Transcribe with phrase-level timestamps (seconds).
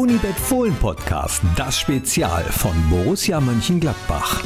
[0.00, 4.42] Unibet Fohlen Podcast, das Spezial von Borussia Mönchengladbach.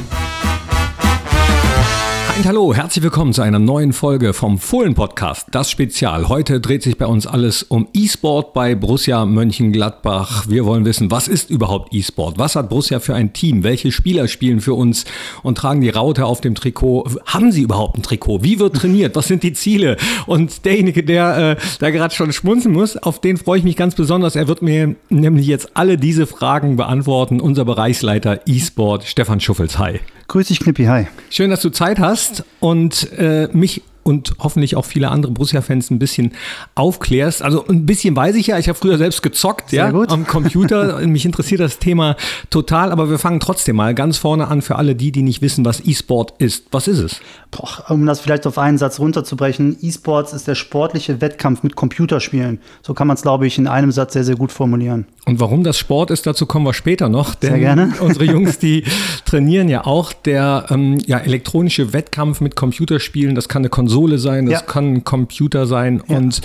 [2.35, 6.27] Und hallo, herzlich willkommen zu einer neuen Folge vom Fohlen Podcast, das Spezial.
[6.27, 10.49] Heute dreht sich bei uns alles um E-Sport bei Borussia Mönchengladbach.
[10.49, 12.37] Wir wollen wissen, was ist überhaupt E-Sport?
[12.37, 13.63] Was hat Borussia für ein Team?
[13.63, 15.05] Welche Spieler spielen für uns
[15.43, 17.05] und tragen die Raute auf dem Trikot?
[17.25, 18.43] Haben sie überhaupt ein Trikot?
[18.43, 19.15] Wie wird trainiert?
[19.15, 19.95] Was sind die Ziele?
[20.25, 23.95] Und derjenige, der äh, da gerade schon schmunzen muss, auf den freue ich mich ganz
[23.95, 24.35] besonders.
[24.35, 27.39] Er wird mir nämlich jetzt alle diese Fragen beantworten.
[27.39, 29.79] Unser Bereichsleiter E-Sport, Stefan Schuffels.
[29.79, 30.01] Hi.
[30.27, 30.85] Grüß dich, Knippi.
[30.85, 31.07] Hi.
[31.29, 35.97] Schön, dass du Zeit hast und äh, mich und hoffentlich auch viele andere Borussia-Fans ein
[35.97, 36.33] bisschen
[36.75, 37.41] aufklärst.
[37.41, 40.11] Also ein bisschen weiß ich ja, ich habe früher selbst gezockt, Sehr ja, gut.
[40.11, 40.99] am Computer.
[41.07, 42.15] Mich interessiert das Thema
[42.51, 45.65] total, aber wir fangen trotzdem mal ganz vorne an für alle die, die nicht wissen,
[45.65, 46.65] was E-Sport ist.
[46.69, 47.19] Was ist es?
[47.49, 52.59] Boah, um das vielleicht auf einen Satz runterzubrechen, E-Sports ist der sportliche Wettkampf mit Computerspielen.
[52.83, 55.07] So kann man es, glaube ich, in einem Satz sehr, sehr gut formulieren.
[55.25, 57.33] Und warum das Sport ist, dazu kommen wir später noch.
[57.33, 57.93] Denn sehr gerne.
[57.99, 58.83] unsere Jungs, die
[59.25, 60.13] trainieren ja auch.
[60.13, 64.65] Der ähm, ja, elektronische Wettkampf mit Computerspielen, das kann eine Konsole Konsole sein, das ja.
[64.65, 66.03] kann ein Computer sein.
[66.07, 66.17] Ja.
[66.17, 66.41] Und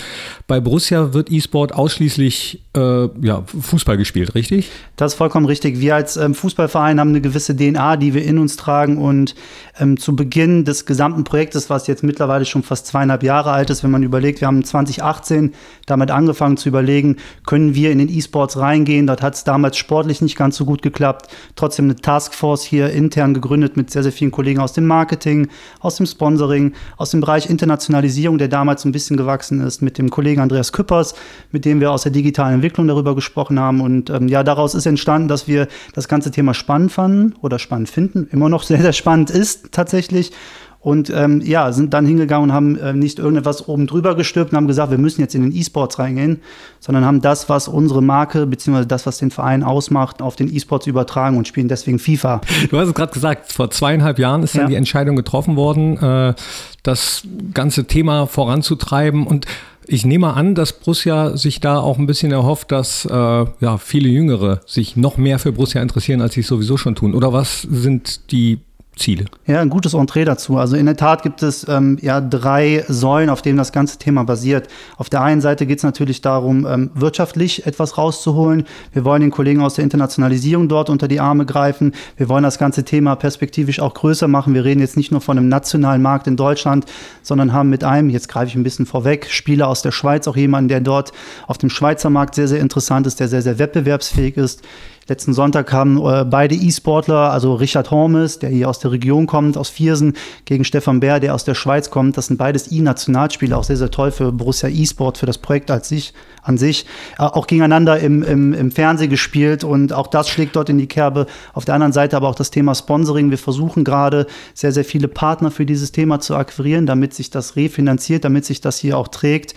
[0.46, 4.70] bei Borussia wird E-Sport ausschließlich äh, ja, Fußball gespielt, richtig?
[4.94, 5.80] Das ist vollkommen richtig.
[5.80, 8.98] Wir als ähm, Fußballverein haben eine gewisse DNA, die wir in uns tragen.
[8.98, 9.34] Und
[9.80, 13.82] ähm, zu Beginn des gesamten Projektes, was jetzt mittlerweile schon fast zweieinhalb Jahre alt ist,
[13.82, 15.52] wenn man überlegt, wir haben 2018
[15.86, 19.08] damit angefangen zu überlegen, können wir in den E-Sports reingehen.
[19.08, 21.28] Dort hat es damals sportlich nicht ganz so gut geklappt.
[21.56, 25.48] Trotzdem eine Taskforce hier intern gegründet mit sehr, sehr vielen Kollegen aus dem Marketing,
[25.80, 29.96] aus dem Sponsoring, aus dem Bereich Bereich Internationalisierung, der damals ein bisschen gewachsen ist, mit
[29.96, 31.14] dem Kollegen Andreas Küppers,
[31.52, 33.80] mit dem wir aus der digitalen Entwicklung darüber gesprochen haben.
[33.80, 37.88] Und ähm, ja, daraus ist entstanden, dass wir das ganze Thema spannend fanden oder spannend
[37.88, 40.32] finden, immer noch sehr, sehr spannend ist tatsächlich
[40.80, 44.56] und ähm, ja, sind dann hingegangen und haben äh, nicht irgendetwas oben drüber gestülpt und
[44.56, 46.40] haben gesagt, wir müssen jetzt in den E-Sports reingehen,
[46.78, 48.86] sondern haben das, was unsere Marke bzw.
[48.86, 52.40] das, was den Verein ausmacht, auf den E-Sports übertragen und spielen deswegen FIFA.
[52.70, 54.62] Du hast es gerade gesagt, vor zweieinhalb Jahren ist ja.
[54.62, 56.34] dann die Entscheidung getroffen worden, äh,
[56.82, 59.46] das ganze Thema voranzutreiben und
[59.86, 64.08] ich nehme an, dass Borussia sich da auch ein bisschen erhofft, dass äh, ja, viele
[64.08, 67.12] Jüngere sich noch mehr für Borussia interessieren, als sie es sowieso schon tun.
[67.12, 68.60] Oder was sind die
[69.00, 69.25] Ziele?
[69.47, 70.56] Ja, ein gutes Entree dazu.
[70.59, 74.25] Also in der Tat gibt es ähm, ja drei Säulen, auf denen das ganze Thema
[74.25, 74.69] basiert.
[74.97, 78.65] Auf der einen Seite geht es natürlich darum, ähm, wirtschaftlich etwas rauszuholen.
[78.93, 81.93] Wir wollen den Kollegen aus der Internationalisierung dort unter die Arme greifen.
[82.16, 84.55] Wir wollen das ganze Thema perspektivisch auch größer machen.
[84.55, 86.84] Wir reden jetzt nicht nur von einem nationalen Markt in Deutschland,
[87.22, 90.37] sondern haben mit einem, jetzt greife ich ein bisschen vorweg, Spieler aus der Schweiz, auch
[90.37, 91.12] jemanden, der dort
[91.47, 94.62] auf dem Schweizer Markt sehr, sehr interessant ist, der sehr, sehr wettbewerbsfähig ist.
[95.10, 99.59] Letzten Sonntag haben äh, beide E-Sportler, also Richard Hormes, der hier aus der Region kommt,
[99.59, 102.16] aus Viersen, gegen Stefan Bär, der aus der Schweiz kommt.
[102.16, 105.88] Das sind beides E-Nationalspieler, auch sehr, sehr toll für Borussia E-Sport, für das Projekt als
[105.88, 106.87] sich, an sich.
[107.19, 110.87] Äh, auch gegeneinander im, im, im Fernsehen gespielt und auch das schlägt dort in die
[110.87, 111.26] Kerbe.
[111.54, 113.31] Auf der anderen Seite aber auch das Thema Sponsoring.
[113.31, 117.56] Wir versuchen gerade sehr, sehr viele Partner für dieses Thema zu akquirieren, damit sich das
[117.56, 119.56] refinanziert, damit sich das hier auch trägt.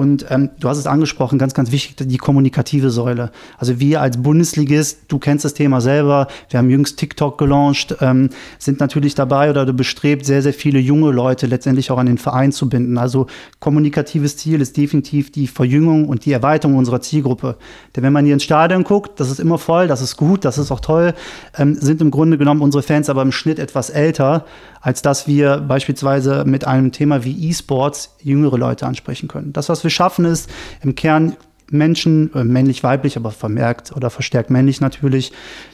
[0.00, 3.30] Und ähm, du hast es angesprochen, ganz, ganz wichtig, die kommunikative Säule.
[3.58, 8.30] Also wir als Bundesligist, du kennst das Thema selber, wir haben jüngst TikTok gelauncht, ähm,
[8.58, 12.50] sind natürlich dabei oder bestrebt, sehr, sehr viele junge Leute letztendlich auch an den Verein
[12.50, 12.96] zu binden.
[12.96, 13.26] Also
[13.58, 17.58] kommunikatives Ziel ist definitiv die Verjüngung und die Erweiterung unserer Zielgruppe.
[17.94, 20.56] Denn wenn man hier ins Stadion guckt, das ist immer voll, das ist gut, das
[20.56, 21.12] ist auch toll,
[21.58, 24.46] ähm, sind im Grunde genommen unsere Fans aber im Schnitt etwas älter,
[24.80, 29.52] als dass wir beispielsweise mit einem Thema wie E-Sports jüngere Leute ansprechen können.
[29.52, 30.50] Das, was wir schaffen, ist
[30.82, 31.36] im Kern
[31.70, 35.32] Menschen, äh, männlich-weiblich, aber vermerkt oder verstärkt männlich natürlich,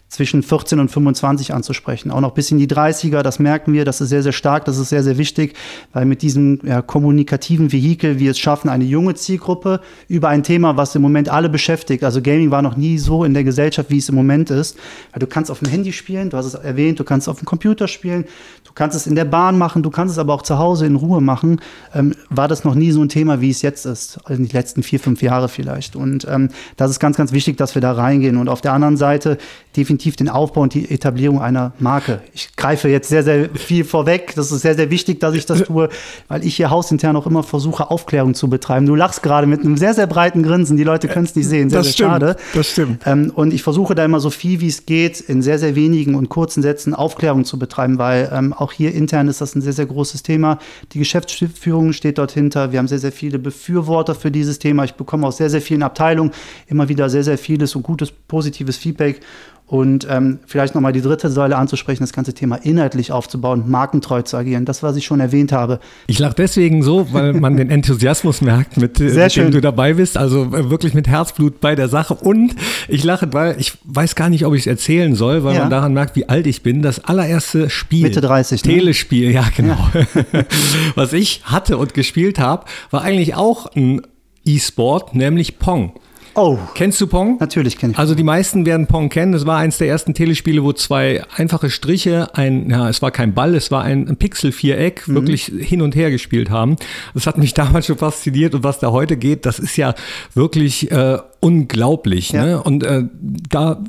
[0.08, 2.10] zwischen 14 und 25 anzusprechen.
[2.12, 4.78] Auch noch bis in die 30er, das merken wir, das ist sehr, sehr stark, das
[4.78, 5.54] ist sehr, sehr wichtig,
[5.92, 10.76] weil mit diesem ja, kommunikativen Vehikel wir es schaffen, eine junge Zielgruppe über ein Thema,
[10.76, 12.04] was im Moment alle beschäftigt.
[12.04, 14.78] Also Gaming war noch nie so in der Gesellschaft, wie es im Moment ist.
[15.12, 17.44] Weil du kannst auf dem Handy spielen, du hast es erwähnt, du kannst auf dem
[17.44, 18.24] Computer spielen,
[18.64, 20.94] du kannst es in der Bahn machen, du kannst es aber auch zu Hause in
[20.94, 21.60] Ruhe machen.
[21.94, 24.84] Ähm, war das noch nie so ein Thema, wie es jetzt ist, in den letzten
[24.84, 25.96] vier, fünf Jahre vielleicht.
[25.96, 28.36] Und ähm, das ist ganz, ganz wichtig, dass wir da reingehen.
[28.36, 29.36] Und auf der anderen Seite
[29.76, 32.20] definitiv definitiv den Aufbau und die Etablierung einer Marke.
[32.34, 34.34] Ich greife jetzt sehr, sehr viel vorweg.
[34.36, 35.88] Das ist sehr, sehr wichtig, dass ich das tue,
[36.28, 38.86] weil ich hier hausintern auch immer versuche, Aufklärung zu betreiben.
[38.86, 40.76] Du lachst gerade mit einem sehr, sehr breiten Grinsen.
[40.76, 41.70] Die Leute können es nicht sehen.
[41.70, 42.36] Sehr, das sehr stimmt, schade.
[42.54, 43.02] Das stimmt.
[43.06, 46.14] Ähm, und ich versuche da immer so viel wie es geht, in sehr, sehr wenigen
[46.14, 49.72] und kurzen Sätzen Aufklärung zu betreiben, weil ähm, auch hier intern ist das ein sehr,
[49.72, 50.58] sehr großes Thema.
[50.92, 52.72] Die Geschäftsführung steht dort hinter.
[52.72, 54.84] Wir haben sehr, sehr viele Befürworter für dieses Thema.
[54.84, 56.32] Ich bekomme aus sehr, sehr vielen Abteilungen
[56.66, 59.20] immer wieder sehr, sehr vieles und gutes, positives Feedback.
[59.68, 64.36] Und ähm, vielleicht nochmal die dritte Säule anzusprechen, das ganze Thema inhaltlich aufzubauen, markentreu zu
[64.36, 64.64] agieren.
[64.64, 65.80] Das, was ich schon erwähnt habe.
[66.06, 69.94] Ich lache deswegen so, weil man den Enthusiasmus merkt, mit, äh, mit dem du dabei
[69.94, 70.16] bist.
[70.16, 72.14] Also äh, wirklich mit Herzblut bei der Sache.
[72.14, 72.54] Und
[72.86, 75.62] ich lache, weil ich weiß gar nicht, ob ich es erzählen soll, weil ja.
[75.62, 76.82] man daran merkt, wie alt ich bin.
[76.82, 78.04] Das allererste Spiel.
[78.04, 78.64] Mitte 30.
[78.64, 78.72] Ne?
[78.72, 79.78] Telespiel, ja, genau.
[79.92, 80.44] Ja.
[80.94, 84.02] was ich hatte und gespielt habe, war eigentlich auch ein
[84.44, 85.92] E-Sport, nämlich Pong.
[86.36, 86.58] Oh.
[86.74, 87.38] Kennst du Pong?
[87.40, 87.98] Natürlich kenne ich.
[87.98, 89.32] Also die meisten werden Pong kennen.
[89.32, 93.32] Das war eins der ersten Telespiele, wo zwei einfache Striche, ein, ja, es war kein
[93.32, 95.14] Ball, es war ein, ein Pixel-Viereck, mhm.
[95.14, 96.76] wirklich hin und her gespielt haben.
[97.14, 99.94] Das hat mich damals schon fasziniert und was da heute geht, das ist ja
[100.34, 102.32] wirklich äh, unglaublich.
[102.32, 102.44] Ja.
[102.44, 102.62] Ne?
[102.62, 103.04] Und äh,
[103.48, 103.82] da,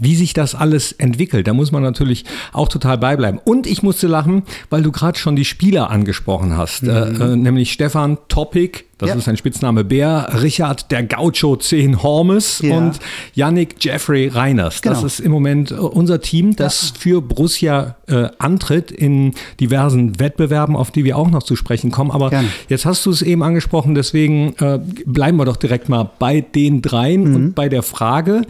[0.00, 3.38] wie sich das alles entwickelt, da muss man natürlich auch total beibleiben.
[3.44, 7.20] Und ich musste lachen, weil du gerade schon die Spieler angesprochen hast, äh, mhm.
[7.20, 9.16] äh, nämlich Stefan Topic, das ja.
[9.16, 12.76] ist sein Spitzname Bär, Richard der Gaucho 10 Hormes ja.
[12.76, 13.00] und
[13.34, 14.80] Yannick Jeffrey Reiners.
[14.80, 14.94] Genau.
[14.94, 17.00] Das ist im Moment äh, unser Team, das ja.
[17.00, 22.12] für Borussia äh, antritt in diversen Wettbewerben, auf die wir auch noch zu sprechen kommen.
[22.12, 22.48] Aber Gerne.
[22.68, 26.80] jetzt hast du es eben angesprochen, deswegen äh, bleiben wir doch direkt mal bei den
[26.80, 27.34] dreien mhm.
[27.34, 28.42] und bei der Frage,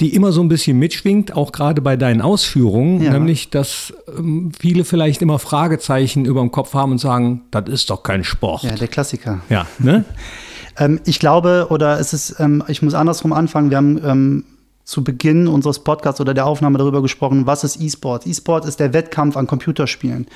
[0.00, 3.12] die immer so ein bisschen mitschwingt, auch gerade bei deinen Ausführungen, ja.
[3.12, 7.90] nämlich, dass ähm, viele vielleicht immer Fragezeichen über dem Kopf haben und sagen, das ist
[7.90, 8.62] doch kein Sport.
[8.62, 9.40] Ja, der Klassiker.
[9.48, 10.04] Ja, ne?
[10.78, 14.44] ähm, ich glaube, oder es ist, ähm, ich muss andersrum anfangen, wir haben ähm,
[14.86, 18.24] zu Beginn unseres Podcasts oder der Aufnahme darüber gesprochen, was ist E-Sport?
[18.24, 20.28] E-Sport ist der Wettkampf an Computerspielen.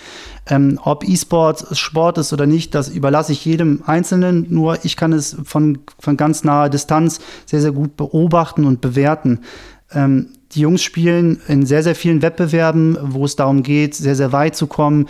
[0.46, 4.46] Ähm, ob E-Sport Sport ist oder nicht, das überlasse ich jedem Einzelnen.
[4.50, 9.38] Nur ich kann es von, von ganz naher Distanz sehr, sehr gut beobachten und bewerten.
[9.92, 14.32] Ähm, die Jungs spielen in sehr, sehr vielen Wettbewerben, wo es darum geht, sehr, sehr
[14.32, 15.06] weit zu kommen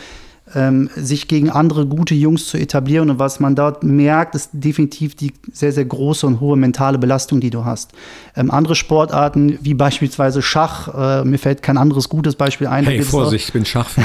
[0.54, 3.10] ähm, sich gegen andere gute Jungs zu etablieren.
[3.10, 7.40] Und was man dort merkt, ist definitiv die sehr, sehr große und hohe mentale Belastung,
[7.40, 7.92] die du hast.
[8.36, 12.84] Ähm, andere Sportarten, wie beispielsweise Schach, äh, mir fällt kein anderes gutes Beispiel ein.
[12.84, 14.04] Hey, Vorsicht, ich bin Schachfan.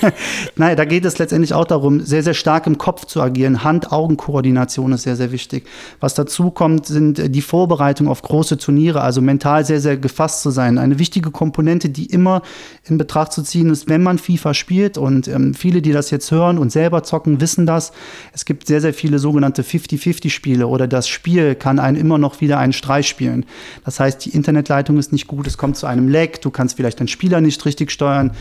[0.56, 3.64] Nein, da geht es letztendlich auch darum, sehr, sehr stark im Kopf zu agieren.
[3.64, 5.66] Hand-Augen-Koordination ist sehr, sehr wichtig.
[6.00, 10.50] Was dazu kommt, sind die Vorbereitung auf große Turniere, also mental sehr, sehr gefasst zu
[10.50, 10.78] sein.
[10.78, 12.42] Eine wichtige Komponente, die immer
[12.84, 16.10] in Betracht zu ziehen ist, wenn man FIFA spielt und ähm, viele viele, die das
[16.10, 17.92] jetzt hören und selber zocken, wissen das.
[18.32, 22.58] Es gibt sehr, sehr viele sogenannte 50-50-Spiele oder das Spiel kann einen immer noch wieder
[22.58, 23.44] einen Streich spielen.
[23.84, 27.00] Das heißt, die Internetleitung ist nicht gut, es kommt zu einem Lag, du kannst vielleicht
[27.00, 28.32] deinen Spieler nicht richtig steuern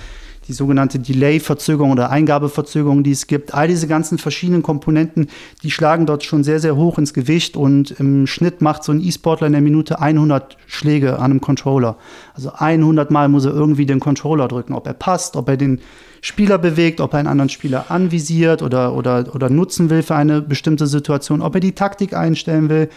[0.50, 3.54] die sogenannte Delay-Verzögerung oder Eingabeverzögerung, die es gibt.
[3.54, 5.28] All diese ganzen verschiedenen Komponenten,
[5.63, 9.00] die schlagen dort schon sehr, sehr hoch ins Gewicht und im Schnitt macht so ein
[9.00, 11.98] E-Sportler in der Minute 100 Schläge an einem Controller.
[12.34, 15.80] Also 100 Mal muss er irgendwie den Controller drücken, ob er passt, ob er den
[16.22, 20.42] Spieler bewegt, ob er einen anderen Spieler anvisiert oder, oder, oder nutzen will für eine
[20.42, 22.90] bestimmte Situation, ob er die Taktik einstellen will.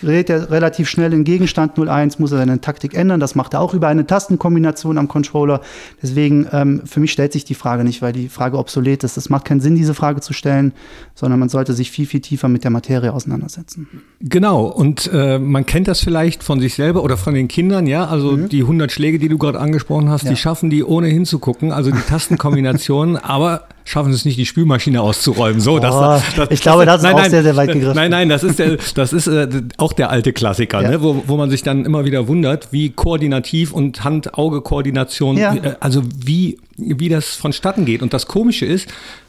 [0.00, 3.20] Gerät er relativ schnell in Gegenstand 01, muss er seine Taktik ändern.
[3.20, 5.60] Das macht er auch über eine Tastenkombination am Controller.
[6.02, 9.16] Deswegen, ähm, für mich stellt sich die Frage nicht, weil die Frage obsolet ist.
[9.16, 10.72] Es macht keinen Sinn, diese Frage zu stellen,
[11.14, 13.88] sondern man sollte sich viel, viel tiefer mit der Materie auseinandersetzen.
[14.20, 18.06] Genau, und äh, man kennt das vielleicht von sich selber oder von den Kindern, ja.
[18.06, 18.48] Also mhm.
[18.48, 20.30] die 100 Schläge, die du gerade angesprochen hast, ja.
[20.30, 21.72] die schaffen die ohne hinzugucken.
[21.72, 25.60] Also die Tastenkombination Kombinationen, aber schaffen es nicht, die Spülmaschine auszuräumen.
[25.60, 27.94] So, oh, das, das, ich glaube, das ist nein, auch nein, sehr, sehr weit gegriffen.
[27.94, 30.90] Nein, nein, das ist, der, das ist äh, auch der alte Klassiker, ja.
[30.90, 31.02] ne?
[31.02, 35.54] wo, wo man sich dann immer wieder wundert, wie koordinativ und Hand-Auge-Koordination, ja.
[35.54, 38.02] äh, also wie, wie das vonstatten geht.
[38.02, 38.88] Und das Komische ist,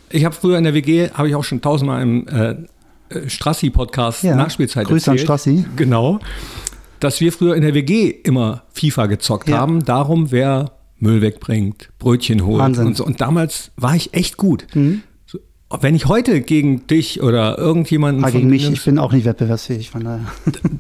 [0.10, 2.56] ich habe früher in der WG, habe ich auch schon tausendmal im äh,
[3.10, 4.36] äh, Strassi-Podcast ja.
[4.36, 5.19] Nachspielzeit Grüße erzählt.
[5.19, 5.66] an Strassi.
[5.75, 6.19] Genau.
[7.01, 12.46] Dass wir früher in der WG immer FIFA gezockt haben, darum, wer Müll wegbringt, Brötchen
[12.46, 12.88] holt Wahnsinn.
[12.88, 13.06] und so.
[13.06, 14.66] Und damals war ich echt gut.
[14.74, 15.04] Mhm.
[15.25, 15.40] So,
[15.82, 18.24] wenn ich heute gegen dich oder irgendjemanden.
[18.24, 20.25] Ah, gegen mich, ich bin auch nicht wettbewerbsfähig, von daher.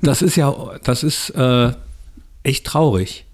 [0.01, 0.53] Das ist ja,
[0.83, 1.71] das ist äh,
[2.43, 3.25] echt traurig.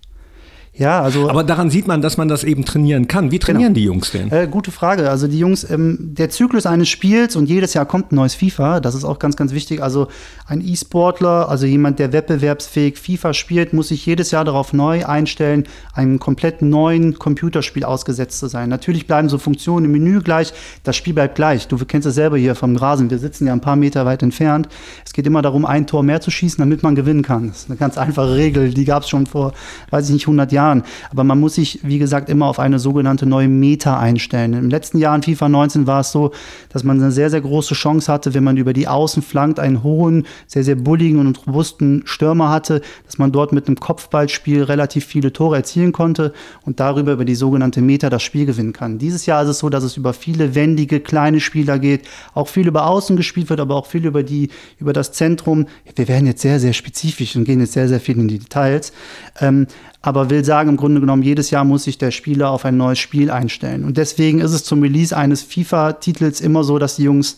[0.73, 1.29] Ja, also.
[1.29, 3.29] Aber daran sieht man, dass man das eben trainieren kann.
[3.29, 3.81] Wie trainieren genau.
[3.81, 4.31] die Jungs denn?
[4.31, 5.09] Äh, gute Frage.
[5.09, 8.79] Also die Jungs, ähm, der Zyklus eines Spiels und jedes Jahr kommt ein neues FIFA.
[8.79, 9.83] Das ist auch ganz, ganz wichtig.
[9.83, 10.07] Also
[10.47, 15.65] ein E-Sportler, also jemand, der wettbewerbsfähig FIFA spielt, muss sich jedes Jahr darauf neu einstellen,
[15.93, 18.69] einem komplett neuen Computerspiel ausgesetzt zu sein.
[18.69, 20.53] Natürlich bleiben so Funktionen im Menü gleich.
[20.83, 21.67] Das Spiel bleibt gleich.
[21.67, 23.09] Du kennst es selber hier vom Rasen.
[23.09, 24.69] Wir sitzen ja ein paar Meter weit entfernt.
[25.05, 27.49] Es geht immer darum, ein Tor mehr zu schießen, damit man gewinnen kann.
[27.49, 28.73] Das ist eine ganz einfache Regel.
[28.73, 29.51] Die gab es schon vor,
[29.89, 30.60] weiß ich nicht, 100 Jahren.
[30.61, 30.83] Jahren.
[31.09, 34.53] Aber man muss sich, wie gesagt, immer auf eine sogenannte neue Meta einstellen.
[34.53, 36.31] Im letzten Jahr in FIFA 19 war es so,
[36.69, 39.83] dass man eine sehr, sehr große Chance hatte, wenn man über die Außen flankt, einen
[39.83, 45.05] hohen, sehr, sehr bulligen und robusten Stürmer hatte, dass man dort mit einem Kopfballspiel relativ
[45.05, 46.33] viele Tore erzielen konnte
[46.65, 48.99] und darüber über die sogenannte Meta das Spiel gewinnen kann.
[48.99, 52.67] Dieses Jahr ist es so, dass es über viele wendige, kleine Spieler geht, auch viel
[52.67, 54.49] über Außen gespielt wird, aber auch viel über die,
[54.79, 55.65] über das Zentrum.
[55.95, 58.93] Wir werden jetzt sehr, sehr spezifisch und gehen jetzt sehr, sehr viel in die Details.
[59.39, 59.67] Ähm,
[60.01, 62.99] aber will sagen im Grunde genommen, jedes Jahr muss sich der Spieler auf ein neues
[62.99, 63.83] Spiel einstellen.
[63.83, 67.37] Und deswegen ist es zum Release eines FIFA-Titels immer so, dass die Jungs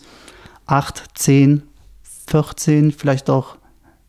[0.66, 1.62] 8, 10,
[2.26, 3.56] 14, vielleicht auch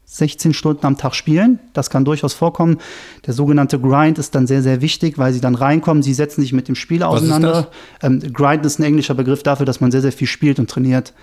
[0.07, 1.59] 16 Stunden am Tag spielen.
[1.73, 2.77] Das kann durchaus vorkommen.
[3.25, 6.03] Der sogenannte Grind ist dann sehr, sehr wichtig, weil sie dann reinkommen.
[6.03, 7.71] Sie setzen sich mit dem Spiel auseinander.
[7.99, 10.69] Ist ähm, Grind ist ein englischer Begriff dafür, dass man sehr, sehr viel spielt und
[10.69, 11.13] trainiert.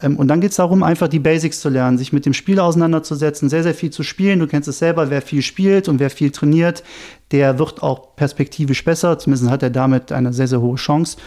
[0.00, 2.60] Ähm, und dann geht es darum, einfach die Basics zu lernen, sich mit dem Spiel
[2.60, 4.38] auseinanderzusetzen, sehr, sehr viel zu spielen.
[4.38, 6.84] Du kennst es selber, wer viel spielt und wer viel trainiert,
[7.32, 9.18] der wird auch perspektivisch besser.
[9.18, 11.18] Zumindest hat er damit eine sehr, sehr hohe Chance.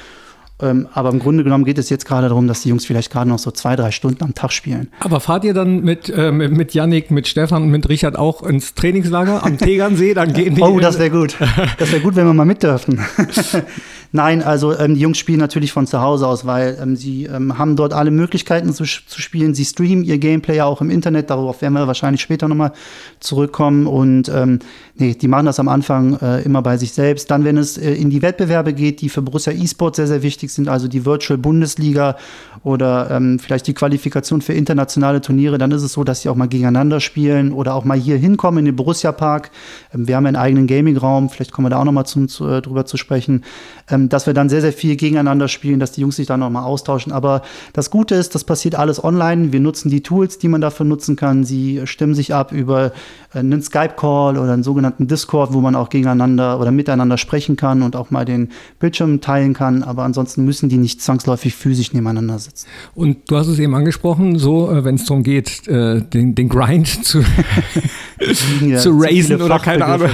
[0.61, 3.29] Ähm, aber im Grunde genommen geht es jetzt gerade darum, dass die Jungs vielleicht gerade
[3.29, 4.89] noch so zwei, drei Stunden am Tag spielen.
[4.99, 8.73] Aber fahrt ihr dann mit, äh, mit Yannick, mit Stefan und mit Richard auch ins
[8.73, 10.13] Trainingslager am Tegernsee?
[10.13, 10.61] Dann gehen die.
[10.61, 11.35] Oh, das wäre gut.
[11.77, 12.99] Das wäre gut, wenn wir mal mit dürfen.
[14.13, 17.57] Nein, also ähm, die Jungs spielen natürlich von zu Hause aus, weil ähm, sie ähm,
[17.57, 19.53] haben dort alle Möglichkeiten zu, zu spielen.
[19.55, 22.73] Sie streamen ihr Gameplay ja auch im Internet, darauf werden wir wahrscheinlich später nochmal
[23.21, 23.87] zurückkommen.
[23.87, 24.59] Und ähm,
[24.95, 27.31] nee, die machen das am Anfang äh, immer bei sich selbst.
[27.31, 30.51] Dann, wenn es äh, in die Wettbewerbe geht, die für Borussia eSport sehr, sehr wichtig
[30.51, 32.17] sind, also die Virtual Bundesliga
[32.63, 36.35] oder ähm, vielleicht die Qualifikation für internationale Turniere, dann ist es so, dass sie auch
[36.35, 39.51] mal gegeneinander spielen oder auch mal hier hinkommen in den Borussia Park.
[39.93, 42.85] Ähm, wir haben einen eigenen Gaming-Raum, vielleicht kommen wir da auch nochmal zu, äh, drüber
[42.85, 43.45] zu sprechen
[43.89, 46.63] ähm, dass wir dann sehr, sehr viel gegeneinander spielen, dass die Jungs sich dann nochmal
[46.63, 47.11] austauschen.
[47.11, 47.41] Aber
[47.73, 49.51] das Gute ist, das passiert alles online.
[49.51, 51.43] Wir nutzen die Tools, die man dafür nutzen kann.
[51.43, 52.91] Sie stimmen sich ab über
[53.33, 57.81] äh, einen Skype-Call oder einen sogenannten Discord, wo man auch gegeneinander oder miteinander sprechen kann
[57.81, 59.83] und auch mal den Bildschirm teilen kann.
[59.83, 62.67] Aber ansonsten müssen die nicht zwangsläufig physisch nebeneinander sitzen.
[62.95, 66.49] Und du hast es eben angesprochen, so äh, wenn es darum geht, äh, den, den
[66.49, 67.21] Grind zu,
[68.77, 70.09] zu raisen oder keine Ahnung,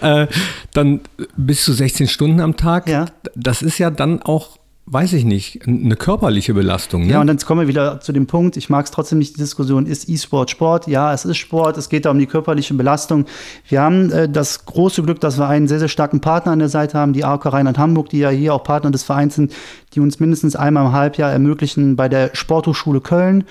[0.72, 1.00] dann
[1.36, 2.88] bis zu 16 Stunden am Tag.
[2.88, 7.06] Ja das ist ja dann auch weiß ich nicht, eine körperliche Belastung.
[7.06, 7.14] Ne?
[7.14, 9.40] Ja, und dann kommen wir wieder zu dem Punkt, ich mag es trotzdem nicht, die
[9.40, 10.86] Diskussion, ist E-Sport Sport?
[10.86, 13.24] Ja, es ist Sport, es geht da um die körperliche Belastung.
[13.66, 16.68] Wir haben äh, das große Glück, dass wir einen sehr, sehr starken Partner an der
[16.68, 19.54] Seite haben, die AOK Rheinland Hamburg, die ja hier auch Partner des Vereins sind,
[19.94, 23.44] die uns mindestens einmal im Halbjahr ermöglichen, bei der Sporthochschule Köln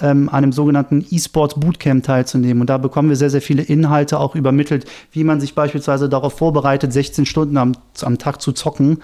[0.00, 2.60] ähm, an einem sogenannten E-Sports Bootcamp teilzunehmen.
[2.60, 6.36] Und da bekommen wir sehr, sehr viele Inhalte auch übermittelt, wie man sich beispielsweise darauf
[6.36, 7.72] vorbereitet, 16 Stunden am,
[8.02, 8.98] am Tag zu zocken.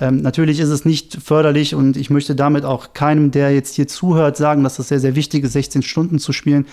[0.00, 3.88] Ähm, natürlich ist es nicht förderlich und ich möchte damit auch keinem, der jetzt hier
[3.88, 6.66] zuhört, sagen, dass das sehr, sehr wichtig ist, 16 Stunden zu spielen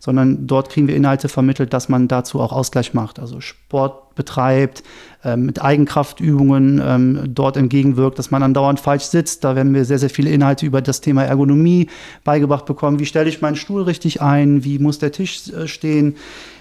[0.00, 3.20] sondern dort kriegen wir Inhalte vermittelt, dass man dazu auch Ausgleich macht.
[3.20, 4.82] Also Sport betreibt,
[5.22, 9.44] äh, mit Eigenkraftübungen ähm, dort entgegenwirkt, dass man andauernd falsch sitzt.
[9.44, 11.88] Da werden wir sehr, sehr viele Inhalte über das Thema Ergonomie
[12.24, 12.98] beigebracht bekommen.
[12.98, 14.64] Wie stelle ich meinen Stuhl richtig ein?
[14.64, 16.16] Wie muss der Tisch äh, stehen?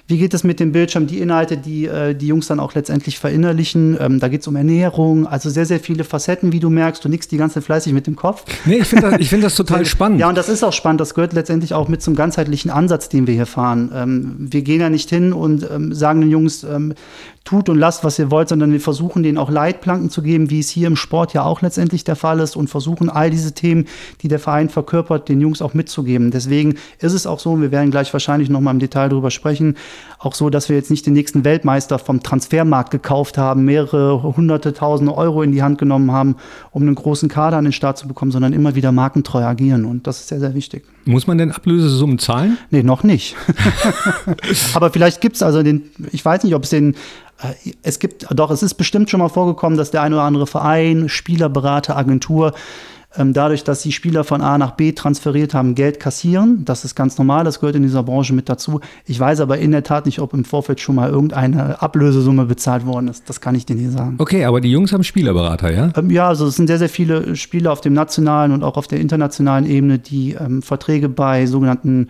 [0.10, 1.06] Wie geht es mit dem Bildschirm?
[1.06, 3.96] Die Inhalte, die äh, die Jungs dann auch letztendlich verinnerlichen.
[4.00, 7.06] Ähm, da geht es um Ernährung, also sehr, sehr viele Facetten, wie du merkst.
[7.06, 8.44] Du nickst die ganze Zeit fleißig mit dem Kopf.
[8.66, 10.20] Nee, ich finde das, find das total spannend.
[10.20, 11.00] Ja, und das ist auch spannend.
[11.00, 13.92] Das gehört letztendlich auch mit zum ganzheitlichen Ansatz, den wir hier fahren.
[13.94, 16.96] Ähm, wir gehen ja nicht hin und ähm, sagen den Jungs, ähm,
[17.50, 20.60] tut und lasst, was ihr wollt, sondern wir versuchen denen auch Leitplanken zu geben, wie
[20.60, 23.88] es hier im Sport ja auch letztendlich der Fall ist und versuchen all diese Themen,
[24.22, 26.30] die der Verein verkörpert, den Jungs auch mitzugeben.
[26.30, 29.78] Deswegen ist es auch so, wir werden gleich wahrscheinlich noch mal im Detail darüber sprechen,
[30.20, 34.74] auch so, dass wir jetzt nicht den nächsten Weltmeister vom Transfermarkt gekauft haben, mehrere hunderte,
[34.74, 36.36] tausende Euro in die Hand genommen haben,
[36.70, 40.06] um einen großen Kader an den Start zu bekommen, sondern immer wieder markentreu agieren und
[40.06, 40.84] das ist sehr, sehr wichtig.
[41.06, 42.58] Muss man denn Ablösesummen zahlen?
[42.70, 43.36] Nee, noch nicht.
[44.74, 46.96] Aber vielleicht gibt es also den, ich weiß nicht, ob es den
[47.42, 50.48] äh, es gibt, doch, es ist bestimmt schon mal vorgekommen, dass der ein oder andere
[50.48, 52.54] Verein, Spielerberater, Agentur,
[53.18, 56.64] dadurch, dass sie Spieler von A nach B transferiert haben, Geld kassieren.
[56.66, 58.82] Das ist ganz normal, das gehört in dieser Branche mit dazu.
[59.06, 62.86] Ich weiß aber in der Tat nicht, ob im Vorfeld schon mal irgendeine Ablösesumme bezahlt
[62.86, 63.28] worden ist.
[63.28, 64.16] Das kann ich dir nicht sagen.
[64.20, 65.92] Okay, aber die Jungs haben Spielerberater, ja?
[65.98, 68.88] Ähm, ja, also es sind sehr, sehr viele Spieler auf dem nationalen und auch auf
[68.88, 72.10] der internationalen Ebene, die ähm, Verträge bei sogenannten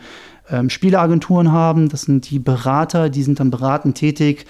[0.52, 1.88] ähm, Spieleagenturen haben.
[1.88, 4.46] Das sind die Berater, die sind dann beratend tätig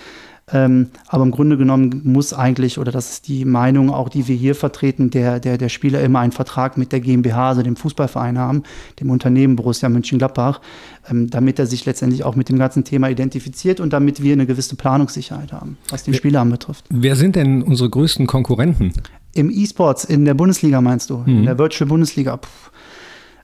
[0.51, 4.35] ähm, aber im Grunde genommen muss eigentlich, oder das ist die Meinung auch, die wir
[4.35, 8.37] hier vertreten, der, der, der Spieler immer einen Vertrag mit der GmbH, also dem Fußballverein
[8.37, 8.63] haben,
[8.99, 10.61] dem Unternehmen Borussia Mönchengladbach,
[11.09, 14.45] ähm, damit er sich letztendlich auch mit dem ganzen Thema identifiziert und damit wir eine
[14.45, 16.85] gewisse Planungssicherheit haben, was den Spieler anbetrifft.
[16.89, 18.93] Wer sind denn unsere größten Konkurrenten?
[19.33, 21.39] Im E-Sports, in der Bundesliga meinst du, mhm.
[21.39, 22.39] in der Virtual Bundesliga.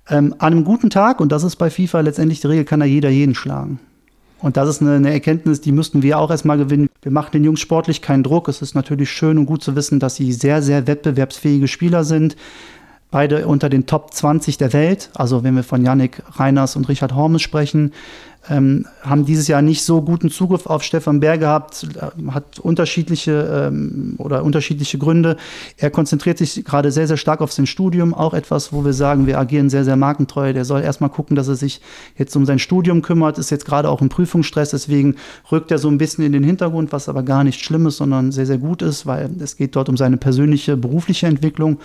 [0.09, 2.85] Ähm, an einem guten Tag, und das ist bei FIFA letztendlich die Regel, kann da
[2.85, 3.79] jeder jeden schlagen.
[4.39, 6.89] Und das ist eine, eine, Erkenntnis, die müssten wir auch erstmal gewinnen.
[7.01, 8.47] Wir machen den Jungs sportlich keinen Druck.
[8.47, 12.35] Es ist natürlich schön und gut zu wissen, dass sie sehr, sehr wettbewerbsfähige Spieler sind.
[13.11, 15.09] Beide unter den Top 20 der Welt.
[15.15, 17.93] Also wenn wir von Yannick Reiners und Richard Hormes sprechen.
[18.49, 21.87] Ähm, haben dieses Jahr nicht so guten Zugriff auf Stefan Bär gehabt,
[22.31, 25.37] hat unterschiedliche ähm, oder unterschiedliche Gründe.
[25.77, 29.27] Er konzentriert sich gerade sehr, sehr stark auf sein Studium, auch etwas, wo wir sagen,
[29.27, 30.53] wir agieren sehr, sehr markentreu.
[30.53, 31.81] Der soll erstmal gucken, dass er sich
[32.17, 35.15] jetzt um sein Studium kümmert, ist jetzt gerade auch im Prüfungsstress, deswegen
[35.51, 38.31] rückt er so ein bisschen in den Hintergrund, was aber gar nicht schlimm ist, sondern
[38.31, 41.79] sehr, sehr gut ist, weil es geht dort um seine persönliche berufliche Entwicklung.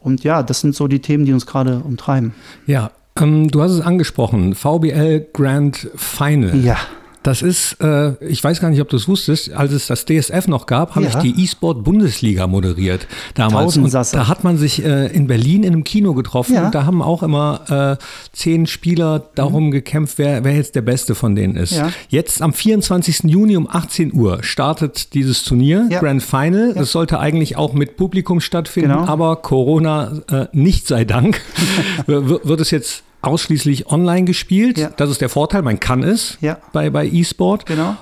[0.00, 2.34] Und ja, das sind so die Themen, die uns gerade umtreiben.
[2.66, 2.90] Ja,
[3.20, 6.56] ähm, du hast es angesprochen, VBL Grand Final.
[6.56, 6.76] Ja.
[7.24, 10.46] Das ist, äh, ich weiß gar nicht, ob du es wusstest, als es das DSF
[10.46, 11.10] noch gab, habe Ja.
[11.10, 13.78] ich die E-Sport-Bundesliga moderiert damals.
[13.78, 16.66] Und da hat man sich äh, in Berlin in einem Kino getroffen Ja.
[16.66, 18.04] und da haben auch immer äh,
[18.36, 21.72] zehn Spieler darum gekämpft, wer, wer jetzt der Beste von denen ist.
[21.72, 21.90] Ja.
[22.10, 23.24] Jetzt am 24.
[23.24, 25.88] Juni um 18 Uhr startet dieses Turnier.
[25.88, 26.74] Grand Final.
[26.74, 29.06] Das sollte eigentlich auch mit Publikum stattfinden, Genau.
[29.06, 31.40] aber Corona äh, nicht sei Dank,
[32.06, 34.78] wird es jetzt ausschließlich online gespielt.
[34.78, 34.90] Ja.
[34.96, 36.58] Das ist der Vorteil, man kann es Ja.
[36.72, 37.66] bei, bei E-Sport.
[37.66, 37.96] Genau.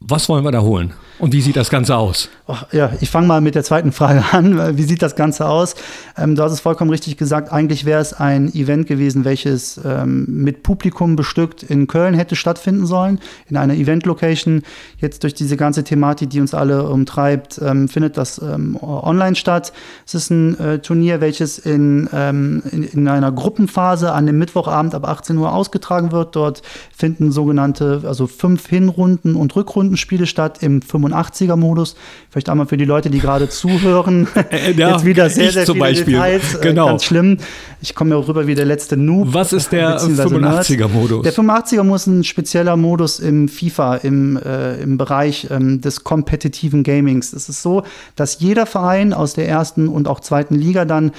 [0.00, 0.94] Was wollen wir da holen?
[1.18, 2.28] Und wie sieht das Ganze aus?
[2.46, 4.76] Ach, ja, ich fange mal mit der zweiten Frage an.
[4.76, 5.74] Wie sieht das Ganze aus?
[6.16, 7.52] Ähm, du hast es vollkommen richtig gesagt.
[7.52, 12.86] Eigentlich wäre es ein Event gewesen, welches ähm, mit Publikum bestückt in Köln hätte stattfinden
[12.86, 14.62] sollen, in einer Event-Location.
[14.98, 19.72] Jetzt durch diese ganze Thematik, die uns alle umtreibt, ähm, findet das ähm, online statt.
[20.06, 24.94] Es ist ein äh, Turnier, welches in, ähm, in, in einer Gruppenphase an dem Mittwochabend
[24.94, 26.34] ab 18 Uhr ausgetragen wird.
[26.36, 26.62] Dort
[26.94, 31.96] finden sogenannte, also fünf Hinrunden- und Rückrundenspiele statt im 85er-Modus.
[32.30, 34.28] Vielleicht einmal für die Leute, die gerade zuhören.
[34.50, 36.14] Äh, ja, Jetzt wieder sehr, sehr zum viele Beispiel.
[36.14, 36.54] Details.
[36.56, 36.86] Äh, Genau.
[36.86, 37.38] Ganz schlimm.
[37.80, 39.28] Ich komme ja auch rüber wie der letzte Noob.
[39.32, 40.66] Was ist der beziehungsweise Nerd.
[40.66, 41.22] 85er-Modus?
[41.22, 46.82] Der 85er-Modus ist ein spezieller Modus im FIFA, im, äh, im Bereich ähm, des kompetitiven
[46.82, 47.32] Gamings.
[47.32, 47.84] Es ist so,
[48.16, 51.12] dass jeder Verein aus der ersten und auch zweiten Liga dann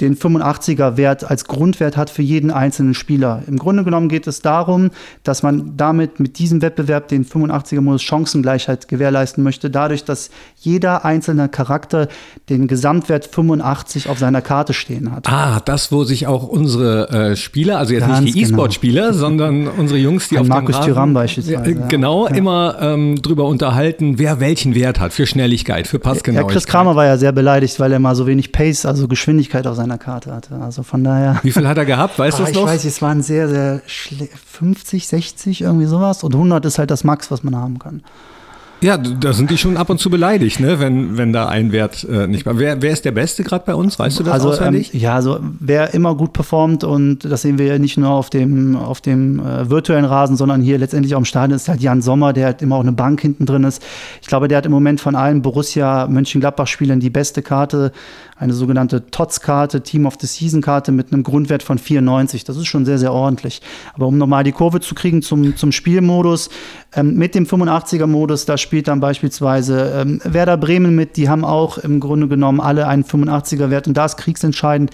[0.00, 3.42] den 85er-Wert als Grundwert hat für jeden einzelnen Spieler.
[3.46, 4.90] Im Grunde genommen geht es darum,
[5.22, 11.48] dass man damit mit diesem Wettbewerb den 85er-Modus Chancengleichheit gewährleisten möchte, dadurch, dass jeder einzelne
[11.48, 12.08] Charakter
[12.48, 15.28] den Gesamtwert 85 auf seiner Karte stehen hat.
[15.28, 18.52] Ah, das, wo sich auch unsere äh, Spieler, also jetzt Ganz nicht die genau.
[18.52, 21.86] E-Sport-Spieler, sondern unsere Jungs, die Ein auf Markus dem Rasen, Thuram beispielsweise, Ja, ja.
[21.88, 26.52] Genau, immer ähm, drüber unterhalten, wer welchen Wert hat für Schnelligkeit, für Ja, Passgenauigkeit.
[26.52, 29.76] Chris Kramer war ja sehr beleidigt, weil er mal so wenig Pace, also Geschwindigkeit auf
[29.76, 30.56] seiner Karte hatte.
[30.56, 31.38] Also von daher.
[31.42, 32.66] Wie viel hat er gehabt, weißt du Ah, ich noch?
[32.66, 36.22] weiß, es waren sehr, sehr schle- 50, 60, irgendwie sowas.
[36.24, 38.02] Und 100 ist halt das Max, was man haben kann.
[38.82, 40.80] Ja, da sind die schon ab und zu beleidigt, ne?
[40.80, 42.58] wenn, wenn da ein Wert äh, nicht war.
[42.58, 43.98] Wer, wer ist der Beste gerade bei uns?
[43.98, 44.94] Weißt du das also, ähm, auswendig?
[44.94, 48.76] ja, also wer immer gut performt und das sehen wir ja nicht nur auf dem,
[48.76, 52.32] auf dem äh, virtuellen Rasen, sondern hier letztendlich auch im Stadion ist halt Jan Sommer,
[52.32, 53.82] der halt immer auch eine Bank hinten drin ist.
[54.22, 57.92] Ich glaube, der hat im Moment von allen Borussia Mönchengladbach-Spielern die beste Karte,
[58.38, 62.44] eine sogenannte TOTS-Karte, Team of the Season-Karte mit einem Grundwert von 94.
[62.44, 63.60] Das ist schon sehr, sehr ordentlich.
[63.92, 66.48] Aber um nochmal die Kurve zu kriegen zum, zum Spielmodus,
[66.94, 71.78] ähm, mit dem 85er-Modus, da spielt dann beispielsweise ähm, Werder Bremen mit, die haben auch
[71.78, 74.90] im Grunde genommen alle einen 85er-Wert und da ist kriegsentscheidend,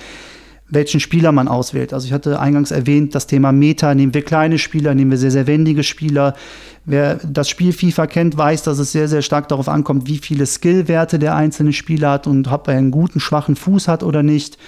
[0.69, 1.93] welchen Spieler man auswählt.
[1.93, 5.31] Also ich hatte eingangs erwähnt, das Thema Meta, nehmen wir kleine Spieler, nehmen wir sehr,
[5.31, 6.35] sehr wendige Spieler.
[6.85, 10.47] Wer das Spiel FIFA kennt, weiß, dass es sehr, sehr stark darauf ankommt, wie viele
[10.47, 14.59] Skillwerte der einzelne Spieler hat und ob er einen guten, schwachen Fuß hat oder nicht.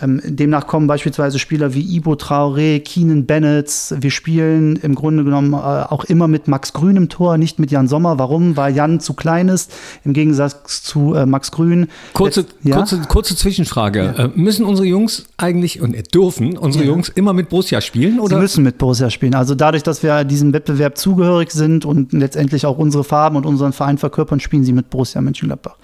[0.00, 3.94] Ähm, demnach kommen beispielsweise Spieler wie Ibo Traoré, Keenan Bennett.
[3.98, 7.70] Wir spielen im Grunde genommen äh, auch immer mit Max Grün im Tor, nicht mit
[7.70, 8.18] Jan Sommer.
[8.18, 8.56] Warum?
[8.56, 9.72] Weil Jan zu klein ist,
[10.04, 11.88] im Gegensatz zu äh, Max Grün.
[12.14, 12.76] Kurze, ja?
[12.76, 14.14] kurze, kurze Zwischenfrage.
[14.16, 16.90] Äh, müssen unsere Jungs eigentlich, und dürfen unsere Ja.
[16.90, 18.14] Jungs immer mit Borussia spielen?
[18.14, 18.38] Sie Oder?
[18.38, 19.34] müssen mit Borussia spielen.
[19.34, 23.72] Also dadurch, dass wir diesem Wettbewerb zugehörig sind und letztendlich auch unsere Farben und unseren
[23.72, 25.76] Verein verkörpern, spielen sie mit Borussia Mönchengladbach.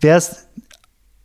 [0.00, 0.46] Wäre es